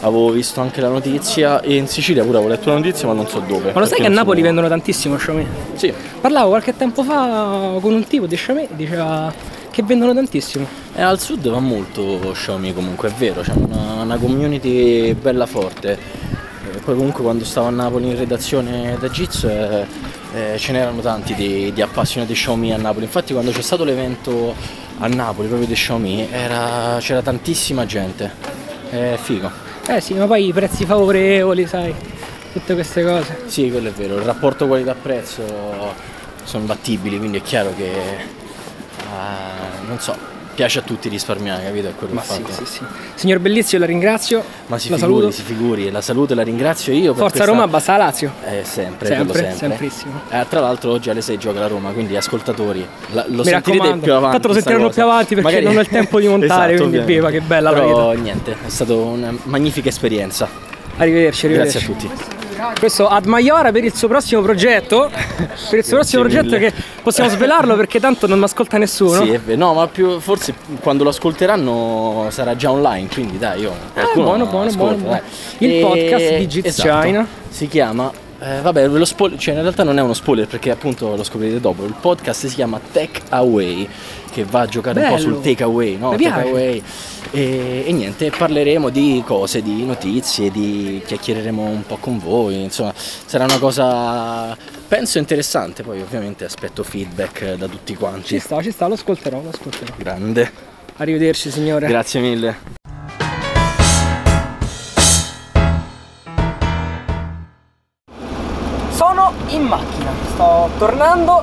Avevo 0.00 0.28
visto 0.30 0.60
anche 0.60 0.82
la 0.82 0.88
notizia 0.88 1.62
e 1.62 1.76
in 1.76 1.86
Sicilia 1.88 2.22
pure 2.24 2.36
avevo 2.36 2.50
letto 2.52 2.68
la 2.68 2.74
notizia 2.76 3.06
ma 3.06 3.14
non 3.14 3.26
so 3.26 3.38
dove. 3.46 3.72
Ma 3.72 3.80
lo 3.80 3.86
sai 3.86 4.00
che 4.00 4.06
a 4.06 4.10
Napoli 4.10 4.42
vendono 4.42 4.68
tantissimo 4.68 5.16
Xiaomi? 5.16 5.46
Sì, 5.76 5.90
Parlavo 6.20 6.48
qualche 6.50 6.76
tempo 6.76 7.02
fa 7.02 7.78
con 7.80 7.94
un 7.94 8.04
tipo 8.06 8.26
di 8.26 8.36
Xiaomi, 8.36 8.68
diceva 8.72 9.32
che 9.74 9.82
vendono 9.82 10.14
tantissimo. 10.14 10.66
E 10.94 11.02
al 11.02 11.18
sud 11.18 11.48
va 11.48 11.58
molto 11.58 12.30
Xiaomi 12.32 12.72
comunque, 12.72 13.08
è 13.08 13.12
vero, 13.12 13.40
c'è 13.40 13.52
una, 13.52 14.02
una 14.02 14.16
community 14.16 15.12
bella 15.14 15.46
forte. 15.46 15.98
Eh, 16.72 16.78
Poi 16.78 16.94
comunque 16.94 17.24
quando 17.24 17.44
stavo 17.44 17.66
a 17.66 17.70
Napoli 17.70 18.06
in 18.06 18.16
redazione 18.16 18.96
da 19.00 19.08
Jitsu 19.08 19.48
eh, 19.48 19.84
eh, 20.32 20.58
ce 20.58 20.72
n'erano 20.72 21.00
tanti 21.00 21.34
di, 21.34 21.72
di 21.72 21.82
appassionati 21.82 22.34
Xiaomi 22.34 22.72
a 22.72 22.76
Napoli. 22.76 23.04
Infatti 23.06 23.32
quando 23.32 23.50
c'è 23.50 23.62
stato 23.62 23.82
l'evento 23.82 24.54
a 24.98 25.08
Napoli 25.08 25.48
proprio 25.48 25.66
di 25.66 25.74
Xiaomi 25.74 26.28
era- 26.30 26.96
c'era 27.00 27.20
tantissima 27.20 27.84
gente. 27.84 28.30
È 28.90 29.18
figo. 29.20 29.50
Eh 29.88 30.00
sì, 30.00 30.14
ma 30.14 30.26
poi 30.26 30.46
i 30.46 30.52
prezzi 30.52 30.86
favorevoli, 30.86 31.66
sai, 31.66 31.92
tutte 32.52 32.74
queste 32.74 33.02
cose. 33.02 33.42
Sì, 33.46 33.70
quello 33.72 33.88
è 33.88 33.92
vero, 33.92 34.18
il 34.18 34.22
rapporto 34.22 34.68
qualità-prezzo 34.68 35.42
sono 36.44 36.62
imbattibili, 36.62 37.18
quindi 37.18 37.38
è 37.38 37.42
chiaro 37.42 37.74
che 37.76 37.90
eh, 37.90 39.53
non 39.88 39.98
so, 40.00 40.14
piace 40.54 40.78
a 40.78 40.82
tutti 40.82 41.08
risparmiare, 41.08 41.64
capito? 41.64 41.88
È 41.88 41.94
quello 41.96 42.14
Ma 42.14 42.20
il 42.22 42.26
sì, 42.28 42.40
fatto. 42.42 42.52
sì, 42.52 42.64
sì. 42.64 42.80
Signor 43.14 43.38
Bellizio, 43.40 43.78
la 43.78 43.86
ringrazio. 43.86 44.42
Ma 44.66 44.78
si 44.78 44.88
la 44.88 44.96
figuri, 44.96 45.14
saluto. 45.16 45.30
si 45.32 45.42
figuri, 45.42 45.90
la 45.90 46.00
saluto 46.00 46.34
la 46.34 46.42
ringrazio 46.42 46.92
io. 46.92 47.12
Forza 47.14 47.30
questa- 47.30 47.44
Roma, 47.44 47.66
basta 47.66 47.96
la 47.96 48.04
Lazio. 48.04 48.32
Eh, 48.44 48.62
sempre, 48.64 49.08
Sempre, 49.08 49.52
sempre. 49.52 49.90
Eh, 50.30 50.46
tra 50.48 50.60
l'altro 50.60 50.92
oggi 50.92 51.10
alle 51.10 51.22
6 51.22 51.38
gioca 51.38 51.58
la 51.58 51.66
Roma, 51.66 51.90
quindi 51.90 52.16
ascoltatori, 52.16 52.86
la- 53.12 53.24
lo 53.26 53.42
Mi 53.42 53.44
sentirete 53.44 53.70
raccomando. 53.78 54.02
più 54.04 54.12
avanti. 54.14 54.32
Tanto 54.32 54.48
lo 54.48 54.54
sentiranno 54.54 54.88
più 54.90 55.02
avanti 55.02 55.34
perché 55.34 55.60
non 55.60 55.76
ho 55.76 55.80
il 55.80 55.88
tempo 55.88 56.20
di 56.20 56.28
montare, 56.28 56.72
Esatto, 56.74 56.88
quindi 56.88 57.06
viva, 57.06 57.30
che 57.30 57.40
bella 57.40 57.70
la 57.70 57.80
Però 57.80 58.12
niente, 58.12 58.52
è 58.64 58.68
stata 58.68 58.94
una 58.94 59.34
magnifica 59.44 59.88
esperienza. 59.88 60.48
Arrivederci, 60.96 61.48
Grazie 61.48 61.80
arrivederci. 61.80 62.08
a 62.08 62.10
tutti. 62.14 62.33
Questo 62.78 63.08
Ad 63.08 63.26
Maiora 63.26 63.72
per 63.72 63.84
il 63.84 63.94
suo 63.94 64.08
prossimo 64.08 64.40
progetto. 64.42 65.10
Per 65.70 65.78
il 65.78 65.84
suo 65.84 65.96
prossimo 65.96 66.22
progetto 66.22 66.56
che 66.58 66.72
possiamo 67.02 67.28
svelarlo 67.28 67.76
perché 67.76 68.00
tanto 68.00 68.26
non 68.26 68.38
mi 68.38 68.44
ascolta 68.44 68.78
nessuno. 68.78 69.24
Sì. 69.24 69.40
No, 69.56 69.72
ma 69.74 69.86
più, 69.86 70.18
forse 70.20 70.54
quando 70.80 71.04
lo 71.04 71.10
ascolteranno 71.10 72.26
sarà 72.30 72.54
già 72.56 72.70
online, 72.70 73.08
quindi 73.08 73.38
dai, 73.38 73.62
io. 73.62 73.72
Ah, 73.94 74.10
buono, 74.14 74.46
buono, 74.46 74.68
ascolta, 74.68 74.94
buono, 74.94 74.96
buono. 74.96 75.20
Il 75.58 75.80
podcast 75.80 76.36
di 76.36 76.46
Jits 76.46 76.66
esatto, 76.66 77.06
China. 77.06 77.26
Si 77.48 77.68
chiama. 77.68 78.23
Eh, 78.40 78.60
vabbè, 78.60 78.88
ve 78.88 78.98
lo 78.98 79.04
spoiler, 79.04 79.38
cioè 79.38 79.54
in 79.54 79.62
realtà 79.62 79.82
non 79.84 79.98
è 79.98 80.02
uno 80.02 80.14
spoiler 80.14 80.46
perché 80.46 80.70
appunto 80.70 81.14
lo 81.14 81.22
scoprirete 81.22 81.60
dopo. 81.60 81.84
Il 81.84 81.94
podcast 81.98 82.46
si 82.46 82.54
chiama 82.54 82.80
Take 82.92 83.22
Away, 83.30 83.88
che 84.30 84.44
va 84.44 84.60
a 84.60 84.66
giocare 84.66 85.00
un 85.00 85.08
po' 85.08 85.14
Bello. 85.14 85.34
sul 85.34 85.42
take 85.42 85.62
away, 85.62 85.96
no? 85.96 86.10
Take. 86.16 86.82
E, 87.30 87.84
e 87.86 87.92
niente, 87.92 88.30
parleremo 88.30 88.90
di 88.90 89.22
cose, 89.26 89.62
di 89.62 89.84
notizie, 89.84 90.50
di 90.50 91.02
chiacchiereremo 91.04 91.62
un 91.62 91.84
po' 91.86 91.96
con 91.96 92.18
voi, 92.18 92.62
insomma, 92.62 92.92
sarà 92.94 93.44
una 93.44 93.58
cosa 93.58 94.56
penso 94.86 95.18
interessante, 95.18 95.82
poi 95.82 96.00
ovviamente 96.00 96.44
aspetto 96.44 96.84
feedback 96.84 97.54
da 97.54 97.66
tutti 97.66 97.94
quanti. 97.96 98.28
Ci 98.28 98.38
sta, 98.38 98.62
ci 98.62 98.70
sta, 98.70 98.86
lo 98.86 98.94
ascolterò, 98.94 99.42
lo 99.42 99.48
ascolterò. 99.48 99.92
Grande. 99.96 100.50
Arrivederci 100.96 101.50
signore. 101.50 101.88
Grazie 101.88 102.20
mille. 102.20 102.82
Tornando, 110.78 111.42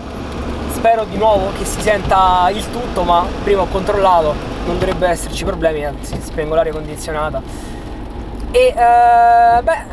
spero 0.74 1.06
di 1.06 1.18
nuovo 1.18 1.52
che 1.58 1.66
si 1.66 1.82
senta 1.82 2.50
il 2.54 2.70
tutto, 2.72 3.04
ma 3.04 3.26
prima 3.44 3.62
ho 3.62 3.68
controllato, 3.68 4.34
non 4.66 4.78
dovrebbe 4.78 5.08
esserci 5.08 5.44
problemi, 5.44 5.86
anzi 5.86 6.20
spengo 6.22 6.56
l'aria 6.56 6.72
condizionata. 6.72 7.42
E 8.52 8.74
eh, 8.76 9.62
beh, 9.64 9.84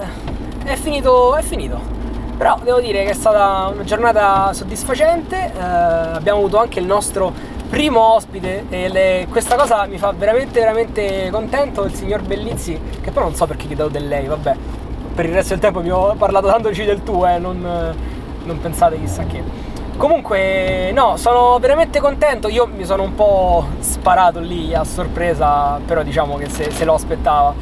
è 0.65 0.75
finito, 0.77 1.37
è 1.37 1.43
finito. 1.43 1.97
Però 2.37 2.57
devo 2.63 2.81
dire 2.81 3.05
che 3.05 3.11
è 3.11 3.15
stata 3.15 3.71
una 3.73 3.85
giornata 3.85 4.53
soddisfacente, 4.53 5.53
eh, 5.57 5.61
abbiamo 5.61 6.39
avuto 6.39 6.59
anche 6.59 6.79
il 6.79 6.87
nostro 6.87 7.33
primo 7.69 8.15
ospite 8.15 8.65
e 8.69 8.89
le- 8.89 9.27
questa 9.29 9.57
cosa 9.57 9.85
mi 9.87 9.99
fa 9.99 10.13
veramente 10.17 10.59
veramente 10.61 11.29
contento, 11.31 11.85
il 11.85 11.95
signor 11.95 12.23
Bellizzi, 12.23 12.81
che 13.03 13.11
poi 13.11 13.25
non 13.25 13.35
so 13.35 13.47
perché 13.47 13.67
gli 13.67 13.75
do 13.75 13.89
del 13.89 14.07
lei, 14.09 14.27
vabbè, 14.27 14.57
per 15.15 15.25
il 15.27 15.33
resto 15.33 15.51
del 15.51 15.59
tempo 15.59 15.81
mi 15.81 15.91
ho 15.91 16.15
parlato 16.17 16.47
tantoci 16.47 16.85
del 16.85 17.03
tu, 17.03 17.25
eh, 17.25 17.39
non, 17.39 17.95
non 18.49 18.61
pensate 18.61 18.99
chissà 18.99 19.25
che. 19.25 19.43
Comunque, 19.97 20.91
no, 20.93 21.17
sono 21.17 21.59
veramente 21.59 22.01
contento. 22.01 22.49
Io 22.49 22.67
mi 22.67 22.85
sono 22.85 23.03
un 23.03 23.15
po' 23.15 23.67
sparato 23.81 24.41
lì 24.41 24.75
a 24.75 24.85
sorpresa, 24.85 25.79
però 25.85 26.03
diciamo 26.03 26.37
che 26.37 26.49
se, 26.49 26.71
se 26.71 26.85
lo 26.85 26.95
aspettava. 26.95 27.55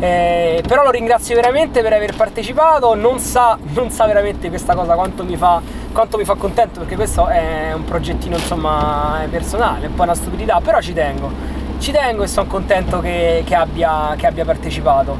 Eh, 0.00 0.62
però 0.66 0.84
lo 0.84 0.90
ringrazio 0.90 1.34
veramente 1.34 1.80
per 1.82 1.92
aver 1.92 2.14
partecipato. 2.14 2.94
Non 2.94 3.18
sa, 3.18 3.58
non 3.74 3.90
sa 3.90 4.06
veramente 4.06 4.48
questa 4.48 4.74
cosa 4.74 4.94
quanto 4.94 5.24
mi, 5.24 5.36
fa, 5.36 5.60
quanto 5.92 6.18
mi 6.18 6.24
fa 6.24 6.34
contento, 6.34 6.80
perché 6.80 6.96
questo 6.96 7.26
è 7.26 7.72
un 7.72 7.84
progettino 7.84 8.36
insomma 8.36 9.20
personale, 9.30 9.86
un 9.86 9.94
po' 9.94 10.02
una 10.02 10.14
stupidità, 10.14 10.60
però 10.60 10.80
ci 10.80 10.92
tengo. 10.92 11.30
Ci 11.78 11.92
tengo 11.92 12.24
e 12.24 12.26
sono 12.26 12.48
contento 12.48 13.00
che, 13.00 13.44
che 13.46 13.54
abbia, 13.54 14.14
che 14.16 14.26
abbia 14.26 14.44
partecipato. 14.44 15.16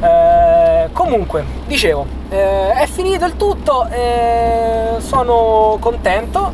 Eh, 0.00 0.57
comunque, 0.92 1.44
dicevo, 1.66 2.06
eh, 2.28 2.72
è 2.72 2.86
finito 2.86 3.24
il 3.24 3.36
tutto, 3.36 3.86
eh, 3.88 4.96
sono 4.98 5.76
contento. 5.80 6.52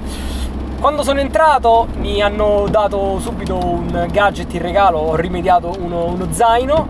Quando 0.81 1.03
sono 1.03 1.21
entrato 1.21 1.87
mi 1.97 2.21
hanno 2.21 2.67
dato 2.69 3.19
subito 3.19 3.57
un 3.57 4.07
gadget 4.11 4.53
in 4.55 4.63
regalo, 4.63 4.99
ho 4.99 5.17
rimediato 5.17 5.73
uno, 5.79 6.05
uno 6.05 6.29
zaino 6.31 6.87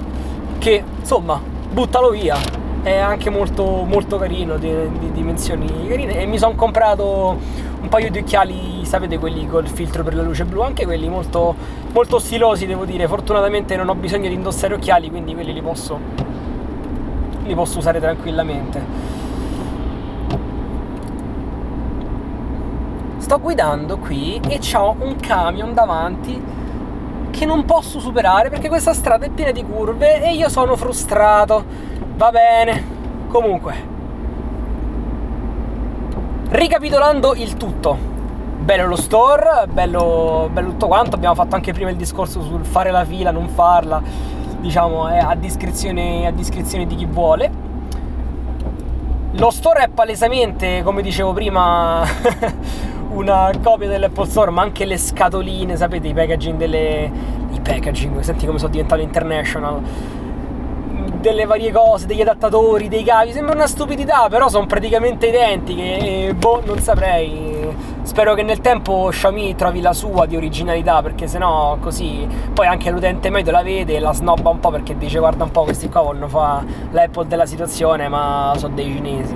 che 0.59 0.83
insomma 0.99 1.41
buttalo 1.71 2.11
via, 2.11 2.37
è 2.83 2.97
anche 2.99 3.31
molto, 3.31 3.85
molto 3.85 4.19
carino, 4.19 4.57
di, 4.57 4.73
di 4.99 5.13
dimensioni 5.13 5.87
carine. 5.89 6.21
E 6.21 6.27
mi 6.27 6.39
sono 6.39 6.55
comprato 6.55 7.39
un 7.81 7.89
paio 7.89 8.11
di 8.11 8.19
occhiali, 8.19 8.85
sapete 8.85 9.19
quelli 9.19 9.47
col 9.47 9.69
filtro 9.69 10.03
per 10.03 10.15
la 10.15 10.23
luce 10.23 10.45
blu, 10.45 10.63
anche 10.63 10.85
quelli 10.85 11.09
molto, 11.09 11.55
molto 11.93 12.19
stilosi 12.19 12.67
devo 12.67 12.85
dire, 12.85 13.07
fortunatamente 13.07 13.77
non 13.77 13.89
ho 13.89 13.95
bisogno 13.95 14.29
di 14.29 14.35
indossare 14.35 14.75
occhiali 14.75 15.11
quindi 15.11 15.35
quelli 15.35 15.53
li 15.53 15.61
posso, 15.61 15.99
li 17.45 17.55
posso 17.55 17.79
usare 17.79 18.01
tranquillamente. 18.01 19.15
sto 23.25 23.41
guidando 23.41 23.97
qui 23.97 24.39
e 24.49 24.61
ho 24.77 24.95
un 24.99 25.17
camion 25.17 25.73
davanti 25.73 26.41
che 27.31 27.47
non 27.47 27.65
posso 27.65 27.99
superare 27.99 28.51
perché 28.51 28.69
questa 28.69 28.93
strada 28.93 29.25
è 29.25 29.31
piena 29.31 29.51
di 29.51 29.65
curve 29.65 30.23
e 30.23 30.35
io 30.35 30.49
sono 30.49 30.77
frustrato. 30.77 31.65
Va 32.17 32.31
bene. 32.31 32.85
Comunque. 33.29 33.75
Ricapitolando 36.51 37.35
il 37.35 37.57
tutto. 37.57 37.97
Bello 38.59 38.87
lo 38.87 38.97
store, 38.97 39.67
bello, 39.69 40.49
bello 40.53 40.69
tutto 40.69 40.87
quanto. 40.87 41.17
Abbiamo 41.17 41.35
fatto 41.35 41.57
anche 41.57 41.73
prima 41.73 41.91
il 41.91 41.97
discorso 41.97 42.41
sul 42.41 42.65
fare 42.65 42.91
la 42.93 43.05
fila, 43.05 43.31
non 43.33 43.49
farla. 43.49 44.01
Diciamo, 44.65 45.09
è 45.09 45.19
a 45.19 45.35
discrezione, 45.35 46.27
a 46.27 46.31
discrezione 46.31 46.87
di 46.87 46.95
chi 46.95 47.05
vuole. 47.05 47.51
Lo 49.33 49.51
store 49.51 49.83
è 49.83 49.89
palesemente, 49.89 50.81
come 50.83 51.03
dicevo 51.03 51.35
prima, 51.35 52.03
una 53.13 53.51
copia 53.63 53.89
dell'Apple 53.89 54.25
Store, 54.25 54.51
ma 54.51 54.63
anche 54.63 54.87
le 54.87 54.97
scatoline, 54.97 55.77
sapete, 55.77 56.09
i 56.09 56.15
packaging 56.15 56.57
delle... 56.57 57.13
i 57.51 57.61
packaging, 57.61 58.21
senti 58.21 58.47
come 58.47 58.59
sono 58.59 58.71
diventato 58.71 59.03
international 59.03 59.83
delle 61.25 61.47
varie 61.47 61.73
cose, 61.73 62.05
degli 62.05 62.21
adattatori, 62.21 62.89
dei 62.89 63.03
cavi, 63.03 63.33
sembra 63.33 63.55
una 63.55 63.67
stupidità, 63.67 64.27
però 64.29 64.51
sono 64.51 64.67
praticamente 64.67 65.29
identiche 65.29 66.27
e 66.29 66.35
boh, 66.35 66.61
non 66.67 66.79
saprei. 66.81 67.75
Spero 68.03 68.35
che 68.35 68.43
nel 68.43 68.61
tempo 68.61 69.09
Xiaomi 69.11 69.57
trovi 69.57 69.81
la 69.81 69.95
sua 69.95 70.27
di 70.27 70.37
originalità, 70.37 71.01
perché 71.01 71.27
sennò 71.27 71.79
così 71.81 72.29
poi 72.53 72.67
anche 72.67 72.91
l'utente 72.91 73.31
medio 73.31 73.53
la 73.53 73.63
vede 73.63 73.97
e 73.97 74.01
la 74.01 74.13
snobba 74.13 74.51
un 74.51 74.61
po' 74.61 74.69
perché 74.69 74.99
dice 74.99 75.19
guarda 75.19 75.45
un 75.45 75.51
po' 75.51 75.63
questi 75.63 75.89
qua 75.89 76.03
vogliono 76.03 76.29
fare 76.29 76.67
l'Apple 76.91 77.27
della 77.27 77.47
situazione, 77.47 78.07
ma 78.09 78.53
sono 78.59 78.75
dei 78.75 78.93
cinesi. 78.93 79.35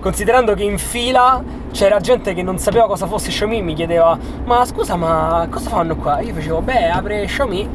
Considerando 0.00 0.54
che 0.54 0.64
in 0.64 0.78
fila 0.78 1.40
c'era 1.70 2.00
gente 2.00 2.34
che 2.34 2.42
non 2.42 2.58
sapeva 2.58 2.88
cosa 2.88 3.06
fosse 3.06 3.30
Xiaomi, 3.30 3.62
mi 3.62 3.74
chiedeva 3.74 4.18
"Ma 4.44 4.64
scusa, 4.64 4.96
ma 4.96 5.46
cosa 5.48 5.70
fanno 5.70 5.94
qua?". 5.94 6.18
Io 6.20 6.34
facevo 6.34 6.60
"Beh, 6.62 6.88
apre 6.88 7.26
Xiaomi". 7.26 7.68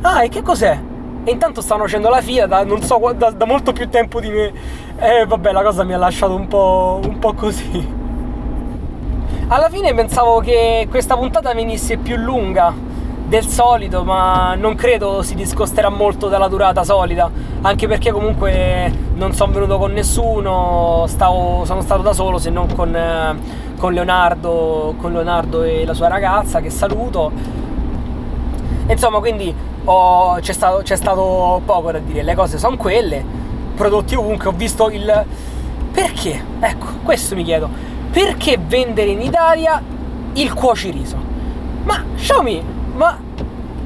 "Ah, 0.00 0.24
e 0.24 0.28
che 0.28 0.42
cos'è?". 0.42 0.89
E 1.22 1.30
intanto 1.30 1.60
stavano 1.60 1.86
facendo 1.86 2.08
la 2.08 2.22
fila 2.22 2.46
da, 2.46 2.64
non 2.64 2.82
so, 2.82 2.98
da, 3.14 3.30
da 3.30 3.44
molto 3.44 3.72
più 3.72 3.88
tempo 3.88 4.20
di 4.20 4.30
me. 4.30 4.52
E 4.98 5.26
vabbè, 5.26 5.52
la 5.52 5.62
cosa 5.62 5.84
mi 5.84 5.92
ha 5.92 5.98
lasciato 5.98 6.34
un 6.34 6.48
po', 6.48 7.00
un 7.04 7.18
po' 7.18 7.34
così. 7.34 7.98
Alla 9.48 9.68
fine 9.68 9.92
pensavo 9.94 10.40
che 10.40 10.86
questa 10.88 11.16
puntata 11.16 11.52
venisse 11.52 11.96
più 11.96 12.16
lunga 12.16 12.72
del 13.26 13.46
solito, 13.46 14.02
ma 14.02 14.54
non 14.56 14.74
credo 14.74 15.22
si 15.22 15.34
discosterà 15.34 15.88
molto 15.88 16.28
dalla 16.28 16.48
durata 16.48 16.82
solita, 16.82 17.30
anche 17.62 17.86
perché 17.86 18.10
comunque 18.10 18.92
non 19.14 19.32
sono 19.34 19.52
venuto 19.52 19.78
con 19.78 19.92
nessuno, 19.92 21.04
stavo, 21.06 21.64
sono 21.64 21.80
stato 21.80 22.02
da 22.02 22.12
solo 22.12 22.38
se 22.38 22.50
non 22.50 22.72
con, 22.74 22.96
con, 23.78 23.92
Leonardo, 23.92 24.94
con 24.98 25.12
Leonardo 25.12 25.62
e 25.62 25.84
la 25.84 25.94
sua 25.94 26.08
ragazza 26.08 26.60
che 26.60 26.70
saluto. 26.70 27.30
Insomma, 28.88 29.20
quindi 29.20 29.54
ho, 29.84 30.38
c'è, 30.40 30.52
stato, 30.52 30.82
c'è 30.82 30.96
stato 30.96 31.60
poco 31.64 31.90
da 31.90 31.98
dire, 31.98 32.22
le 32.22 32.34
cose 32.34 32.58
sono 32.58 32.76
quelle, 32.76 33.24
prodotti 33.74 34.14
ovunque, 34.14 34.48
ho 34.48 34.52
visto 34.52 34.90
il... 34.90 35.24
Perché? 35.92 36.42
Ecco, 36.60 36.86
questo 37.02 37.34
mi 37.34 37.44
chiedo. 37.44 37.68
Perché 38.10 38.58
vendere 38.58 39.10
in 39.10 39.20
Italia 39.20 39.82
il 40.34 40.52
cuociriso? 40.52 41.16
Ma 41.84 42.04
Xiaomi, 42.14 42.62
ma 42.94 43.18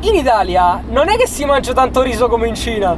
in 0.00 0.14
Italia 0.14 0.82
non 0.88 1.08
è 1.08 1.16
che 1.16 1.26
si 1.26 1.44
mangia 1.44 1.72
tanto 1.72 2.02
riso 2.02 2.28
come 2.28 2.48
in 2.48 2.54
Cina. 2.54 2.96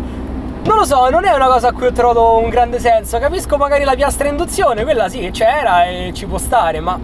Non 0.64 0.76
lo 0.76 0.84
so, 0.84 1.08
non 1.10 1.24
è 1.24 1.32
una 1.32 1.46
cosa 1.46 1.68
a 1.68 1.72
cui 1.72 1.86
ho 1.86 1.92
trovato 1.92 2.38
un 2.38 2.48
grande 2.48 2.80
senso. 2.80 3.18
Capisco 3.18 3.56
magari 3.56 3.84
la 3.84 3.94
piastra 3.94 4.28
induzione, 4.28 4.82
quella 4.82 5.08
sì, 5.08 5.30
c'era 5.32 5.84
e 5.84 6.10
ci 6.12 6.26
può 6.26 6.38
stare, 6.38 6.80
ma 6.80 6.98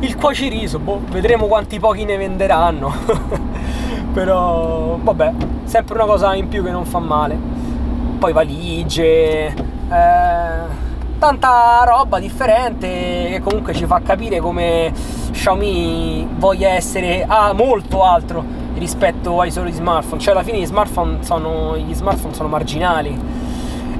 il 0.00 0.16
cuociriso, 0.16 0.78
boh, 0.78 1.00
vedremo 1.08 1.46
quanti 1.46 1.78
pochi 1.78 2.04
ne 2.04 2.16
venderanno. 2.16 3.52
Però 4.14 4.96
vabbè, 5.02 5.32
sempre 5.64 5.94
una 5.94 6.04
cosa 6.04 6.34
in 6.36 6.46
più 6.46 6.62
che 6.62 6.70
non 6.70 6.84
fa 6.84 7.00
male. 7.00 7.36
Poi 8.16 8.32
valigie, 8.32 9.46
eh, 9.46 10.64
tanta 11.18 11.82
roba 11.84 12.20
differente 12.20 12.88
che 12.88 13.40
comunque 13.42 13.74
ci 13.74 13.86
fa 13.86 14.00
capire 14.02 14.38
come 14.38 14.92
Xiaomi 15.32 16.28
voglia 16.36 16.68
essere 16.68 17.24
a 17.26 17.52
molto 17.54 18.04
altro 18.04 18.44
rispetto 18.76 19.40
ai 19.40 19.50
soli 19.50 19.72
smartphone. 19.72 20.20
Cioè 20.20 20.32
alla 20.32 20.44
fine 20.44 20.60
gli 20.60 20.66
smartphone 20.66 21.24
sono, 21.24 21.76
gli 21.76 21.92
smartphone 21.92 22.34
sono 22.34 22.48
marginali. 22.48 23.20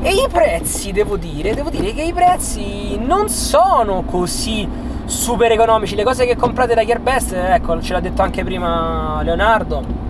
E 0.00 0.11
i 0.12 0.28
prezzi, 0.30 0.92
devo 0.92 1.16
dire, 1.16 1.54
devo 1.54 1.71
dire 1.71 1.92
che 1.92 2.02
i 2.02 2.12
prezzi 2.12 2.97
non 2.99 3.28
sono 3.28 4.04
così 4.04 4.68
super 5.06 5.50
economici. 5.50 5.97
Le 5.97 6.04
cose 6.04 6.25
che 6.25 6.37
comprate 6.37 6.75
da 6.75 6.85
Gearbest, 6.85 7.33
ecco, 7.33 7.80
ce 7.83 7.94
l'ha 7.94 8.00
detto 8.00 8.23
anche 8.23 8.44
prima 8.44 9.21
Leonardo, 9.23 10.03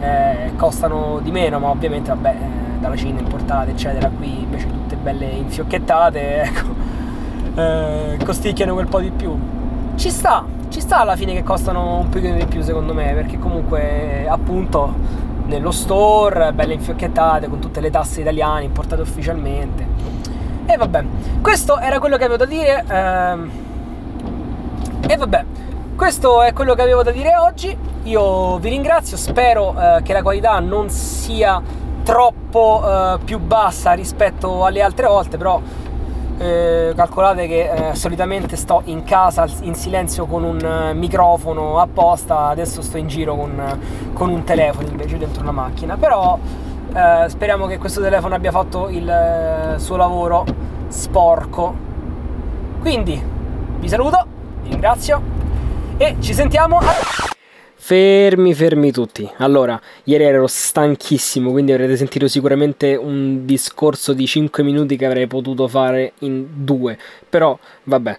eh, 0.00 0.52
costano 0.56 1.20
di 1.22 1.30
meno, 1.30 1.58
ma 1.58 1.68
ovviamente 1.68 2.10
vabbè, 2.10 2.30
eh, 2.30 2.78
dalla 2.80 2.96
Cina 2.96 3.20
importate, 3.20 3.70
eccetera, 3.70 4.08
qui 4.08 4.42
invece 4.42 4.66
tutte 4.66 4.96
belle 4.96 5.26
infiocchettate, 5.26 6.42
ecco, 6.42 6.66
eh, 7.54 8.18
costicchiano 8.24 8.74
quel 8.74 8.86
po' 8.86 9.00
di 9.00 9.10
più. 9.10 9.36
Ci 9.96 10.10
sta, 10.10 10.44
ci 10.68 10.80
sta 10.80 11.00
alla 11.00 11.16
fine 11.16 11.34
che 11.34 11.42
costano 11.42 11.98
un 11.98 12.08
pochino 12.08 12.36
di 12.36 12.46
più 12.46 12.62
secondo 12.62 12.94
me, 12.94 13.12
perché 13.12 13.38
comunque 13.38 14.26
appunto 14.28 14.94
nello 15.46 15.72
store, 15.72 16.52
belle 16.52 16.74
infiocchettate, 16.74 17.48
con 17.48 17.58
tutte 17.58 17.80
le 17.80 17.90
tasse 17.90 18.20
italiane 18.20 18.64
importate 18.64 19.02
ufficialmente. 19.02 19.86
E 20.64 20.76
vabbè, 20.76 21.04
questo 21.42 21.78
era 21.78 21.98
quello 21.98 22.16
che 22.16 22.24
avevo 22.24 22.38
da 22.38 22.46
dire. 22.46 22.84
Ehm, 22.88 23.50
e 25.08 25.16
vabbè, 25.16 25.44
questo 26.00 26.40
è 26.40 26.54
quello 26.54 26.72
che 26.72 26.80
avevo 26.80 27.02
da 27.02 27.10
dire 27.10 27.36
oggi. 27.36 27.76
Io 28.04 28.56
vi 28.56 28.70
ringrazio, 28.70 29.18
spero 29.18 29.74
eh, 29.78 30.00
che 30.02 30.14
la 30.14 30.22
qualità 30.22 30.58
non 30.58 30.88
sia 30.88 31.60
troppo 32.02 32.82
eh, 32.82 33.18
più 33.22 33.38
bassa 33.38 33.92
rispetto 33.92 34.64
alle 34.64 34.80
altre 34.80 35.06
volte, 35.06 35.36
però 35.36 35.60
eh, 36.38 36.94
calcolate 36.96 37.46
che 37.46 37.90
eh, 37.90 37.94
solitamente 37.94 38.56
sto 38.56 38.80
in 38.86 39.04
casa 39.04 39.46
in 39.60 39.74
silenzio 39.74 40.24
con 40.24 40.42
un 40.42 40.58
eh, 40.58 40.94
microfono 40.94 41.78
apposta, 41.78 42.46
adesso 42.46 42.80
sto 42.80 42.96
in 42.96 43.06
giro 43.06 43.36
con, 43.36 43.78
con 44.14 44.30
un 44.30 44.42
telefono 44.42 44.88
invece 44.88 45.18
dentro 45.18 45.42
una 45.42 45.52
macchina, 45.52 45.98
però 45.98 46.38
eh, 46.94 47.28
speriamo 47.28 47.66
che 47.66 47.76
questo 47.76 48.00
telefono 48.00 48.34
abbia 48.34 48.52
fatto 48.52 48.88
il 48.88 49.74
suo 49.76 49.96
lavoro 49.96 50.46
sporco. 50.88 51.74
Quindi 52.80 53.22
vi 53.78 53.88
saluto, 53.88 54.24
vi 54.62 54.70
ringrazio 54.70 55.39
e 56.00 56.16
ci 56.20 56.32
sentiamo 56.32 56.78
a... 56.78 56.94
Fermi, 57.74 58.54
fermi 58.54 58.90
tutti. 58.90 59.30
Allora, 59.36 59.78
ieri 60.04 60.24
ero 60.24 60.46
stanchissimo, 60.46 61.50
quindi 61.50 61.72
avrete 61.72 61.94
sentito 61.94 62.26
sicuramente 62.26 62.94
un 62.94 63.44
discorso 63.44 64.14
di 64.14 64.26
5 64.26 64.62
minuti 64.62 64.96
che 64.96 65.04
avrei 65.04 65.26
potuto 65.26 65.68
fare 65.68 66.12
in 66.20 66.46
due. 66.64 66.96
Però, 67.28 67.58
vabbè. 67.82 68.18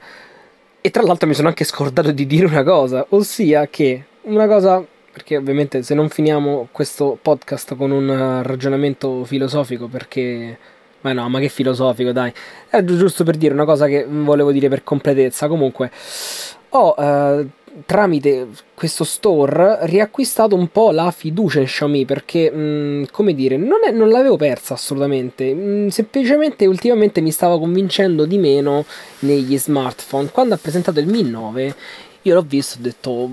E 0.80 0.92
tra 0.92 1.02
l'altro 1.02 1.28
mi 1.28 1.34
sono 1.34 1.48
anche 1.48 1.64
scordato 1.64 2.12
di 2.12 2.28
dire 2.28 2.46
una 2.46 2.62
cosa, 2.62 3.04
ossia 3.10 3.68
che 3.68 4.04
una 4.22 4.46
cosa 4.46 4.86
perché 5.12 5.38
ovviamente 5.38 5.82
se 5.82 5.96
non 5.96 6.08
finiamo 6.10 6.68
questo 6.72 7.18
podcast 7.20 7.76
con 7.76 7.90
un 7.90 8.44
ragionamento 8.44 9.26
filosofico 9.26 9.88
perché 9.88 10.58
ma 11.02 11.14
no, 11.14 11.28
ma 11.30 11.40
che 11.40 11.50
filosofico, 11.50 12.12
dai. 12.12 12.32
È 12.70 12.84
giusto 12.84 13.24
per 13.24 13.38
dire 13.38 13.56
una 13.56 13.66
cosa 13.66 13.88
che 13.88 14.06
volevo 14.08 14.52
dire 14.52 14.70
per 14.70 14.84
completezza. 14.84 15.48
Comunque, 15.48 15.90
ho 16.70 16.96
eh, 16.98 17.48
tramite 17.86 18.48
questo 18.74 19.04
store 19.04 19.80
riacquistato 19.82 20.56
un 20.56 20.68
po' 20.68 20.92
la 20.92 21.12
fiducia 21.12 21.60
in 21.60 21.66
Xiaomi 21.66 22.06
perché, 22.06 22.52
mh, 22.52 22.60
mm, 22.60 23.04
come 23.12 23.34
dire, 23.34 23.58
non, 23.58 23.80
è, 23.84 23.92
non, 23.92 24.10
l'avevo 24.10 24.38
persa 24.38 24.74
assolutamente, 24.74 25.54
mh, 25.54 25.84
mm, 25.84 25.88
semplicemente 25.88 26.66
ultimamente 26.66 27.22
mi 27.22 27.32
stava 27.32 27.58
convincendo 27.58 28.26
di 28.26 28.38
meno 28.38 28.86
negli 29.20 29.58
smartphone. 29.58 30.30
Quando 30.32 30.56
ha 30.56 30.58
presentato 30.58 31.00
il 31.00 31.08
Mi 31.08 31.24
9 31.24 31.76
io 32.24 32.34
l'ho 32.34 32.46
visto 32.48 32.78
e 32.78 32.80
ho 32.80 32.84
detto, 32.84 33.30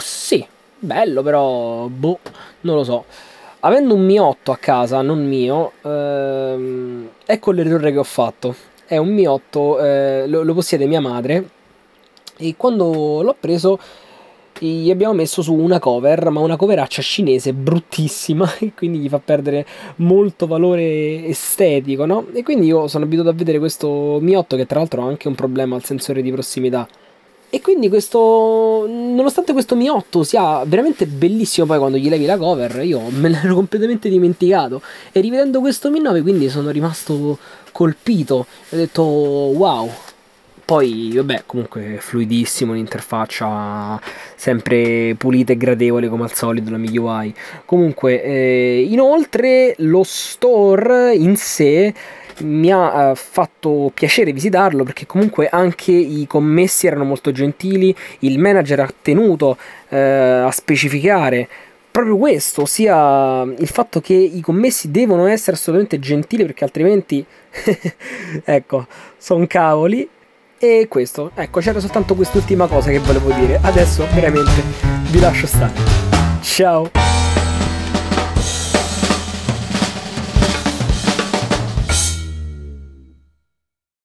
sì, 0.00 0.44
bello 0.78 1.22
però, 1.22 1.86
boh, 1.86 2.18
non 2.62 2.76
lo 2.76 2.84
so. 2.84 3.04
Avendo 3.60 3.94
un 3.94 4.04
Mi 4.04 4.18
8 4.18 4.52
a 4.52 4.56
casa, 4.56 5.02
non 5.02 5.26
mio, 5.26 5.72
ehm, 5.82 7.08
ecco 7.26 7.50
l'errore 7.52 7.92
che 7.92 7.98
ho 7.98 8.04
fatto. 8.04 8.54
È 8.86 8.96
un 8.96 9.08
Mi 9.08 9.26
8, 9.26 9.80
eh, 9.80 10.24
lo, 10.26 10.42
lo 10.42 10.54
possiede 10.54 10.86
mia 10.86 11.00
madre 11.00 11.56
e 12.38 12.54
quando 12.56 13.20
l'ho 13.22 13.36
preso 13.38 13.78
gli 14.58 14.90
abbiamo 14.90 15.14
messo 15.14 15.42
su 15.42 15.54
una 15.54 15.78
cover, 15.78 16.30
ma 16.30 16.40
una 16.40 16.56
coveraccia 16.56 17.02
cinese 17.02 17.52
bruttissima, 17.52 18.54
e 18.58 18.72
quindi 18.74 18.98
gli 18.98 19.08
fa 19.08 19.18
perdere 19.18 19.66
molto 19.96 20.46
valore 20.46 21.26
estetico, 21.26 22.06
no? 22.06 22.26
E 22.32 22.42
quindi 22.42 22.66
io 22.66 22.88
sono 22.88 23.04
abituato 23.04 23.30
a 23.30 23.34
vedere 23.34 23.58
questo 23.58 24.18
Mi 24.20 24.34
8 24.34 24.56
che 24.56 24.66
tra 24.66 24.78
l'altro 24.78 25.02
ha 25.02 25.06
anche 25.06 25.28
un 25.28 25.34
problema 25.34 25.76
al 25.76 25.84
sensore 25.84 26.22
di 26.22 26.32
prossimità. 26.32 26.88
E 27.50 27.62
quindi 27.62 27.88
questo, 27.88 28.84
nonostante 28.86 29.52
questo 29.52 29.74
Mi 29.74 29.88
8 29.88 30.22
sia 30.22 30.62
veramente 30.66 31.06
bellissimo 31.06 31.66
poi 31.66 31.78
quando 31.78 31.96
gli 31.96 32.08
levi 32.08 32.26
la 32.26 32.36
cover, 32.36 32.84
io 32.84 33.00
me 33.10 33.28
l'ero 33.28 33.54
completamente 33.54 34.08
dimenticato. 34.08 34.82
E 35.12 35.20
rivedendo 35.20 35.60
questo 35.60 35.90
Mi 35.90 36.00
9 36.00 36.22
quindi 36.22 36.48
sono 36.48 36.70
rimasto 36.70 37.38
colpito. 37.72 38.46
Ho 38.70 38.76
detto 38.76 39.02
wow, 39.02 39.90
poi, 40.68 41.12
vabbè, 41.14 41.44
comunque 41.46 41.96
fluidissimo 41.98 42.74
l'interfaccia, 42.74 43.98
sempre 44.36 45.14
pulita 45.16 45.54
e 45.54 45.56
gradevole 45.56 46.10
come 46.10 46.24
al 46.24 46.34
solito 46.34 46.70
la 46.70 46.76
MIUI. 46.76 47.34
Comunque, 47.64 48.22
eh, 48.22 48.86
inoltre 48.86 49.72
lo 49.78 50.02
store 50.04 51.14
in 51.14 51.36
sé 51.36 51.94
mi 52.40 52.70
ha 52.70 53.12
uh, 53.12 53.14
fatto 53.14 53.90
piacere 53.94 54.30
visitarlo 54.30 54.84
perché 54.84 55.06
comunque 55.06 55.48
anche 55.48 55.90
i 55.90 56.26
commessi 56.26 56.86
erano 56.86 57.04
molto 57.04 57.32
gentili, 57.32 57.96
il 58.18 58.38
manager 58.38 58.80
ha 58.80 58.92
tenuto 59.00 59.56
uh, 59.88 59.96
a 59.96 60.50
specificare 60.52 61.48
proprio 61.90 62.18
questo, 62.18 62.60
ossia 62.60 63.40
il 63.40 63.68
fatto 63.68 64.02
che 64.02 64.12
i 64.12 64.42
commessi 64.42 64.90
devono 64.90 65.24
essere 65.24 65.56
assolutamente 65.56 65.98
gentili 65.98 66.44
perché 66.44 66.64
altrimenti, 66.64 67.24
ecco, 68.44 68.86
sono 69.16 69.46
cavoli. 69.46 70.06
E 70.60 70.86
questo, 70.88 71.30
ecco, 71.34 71.60
c'era 71.60 71.78
soltanto 71.78 72.16
quest'ultima 72.16 72.66
cosa 72.66 72.90
che 72.90 72.98
volevo 72.98 73.30
dire. 73.30 73.60
Adesso 73.62 74.06
veramente 74.12 74.60
vi 75.10 75.20
lascio 75.20 75.46
stare. 75.46 75.72
Ciao! 76.42 76.90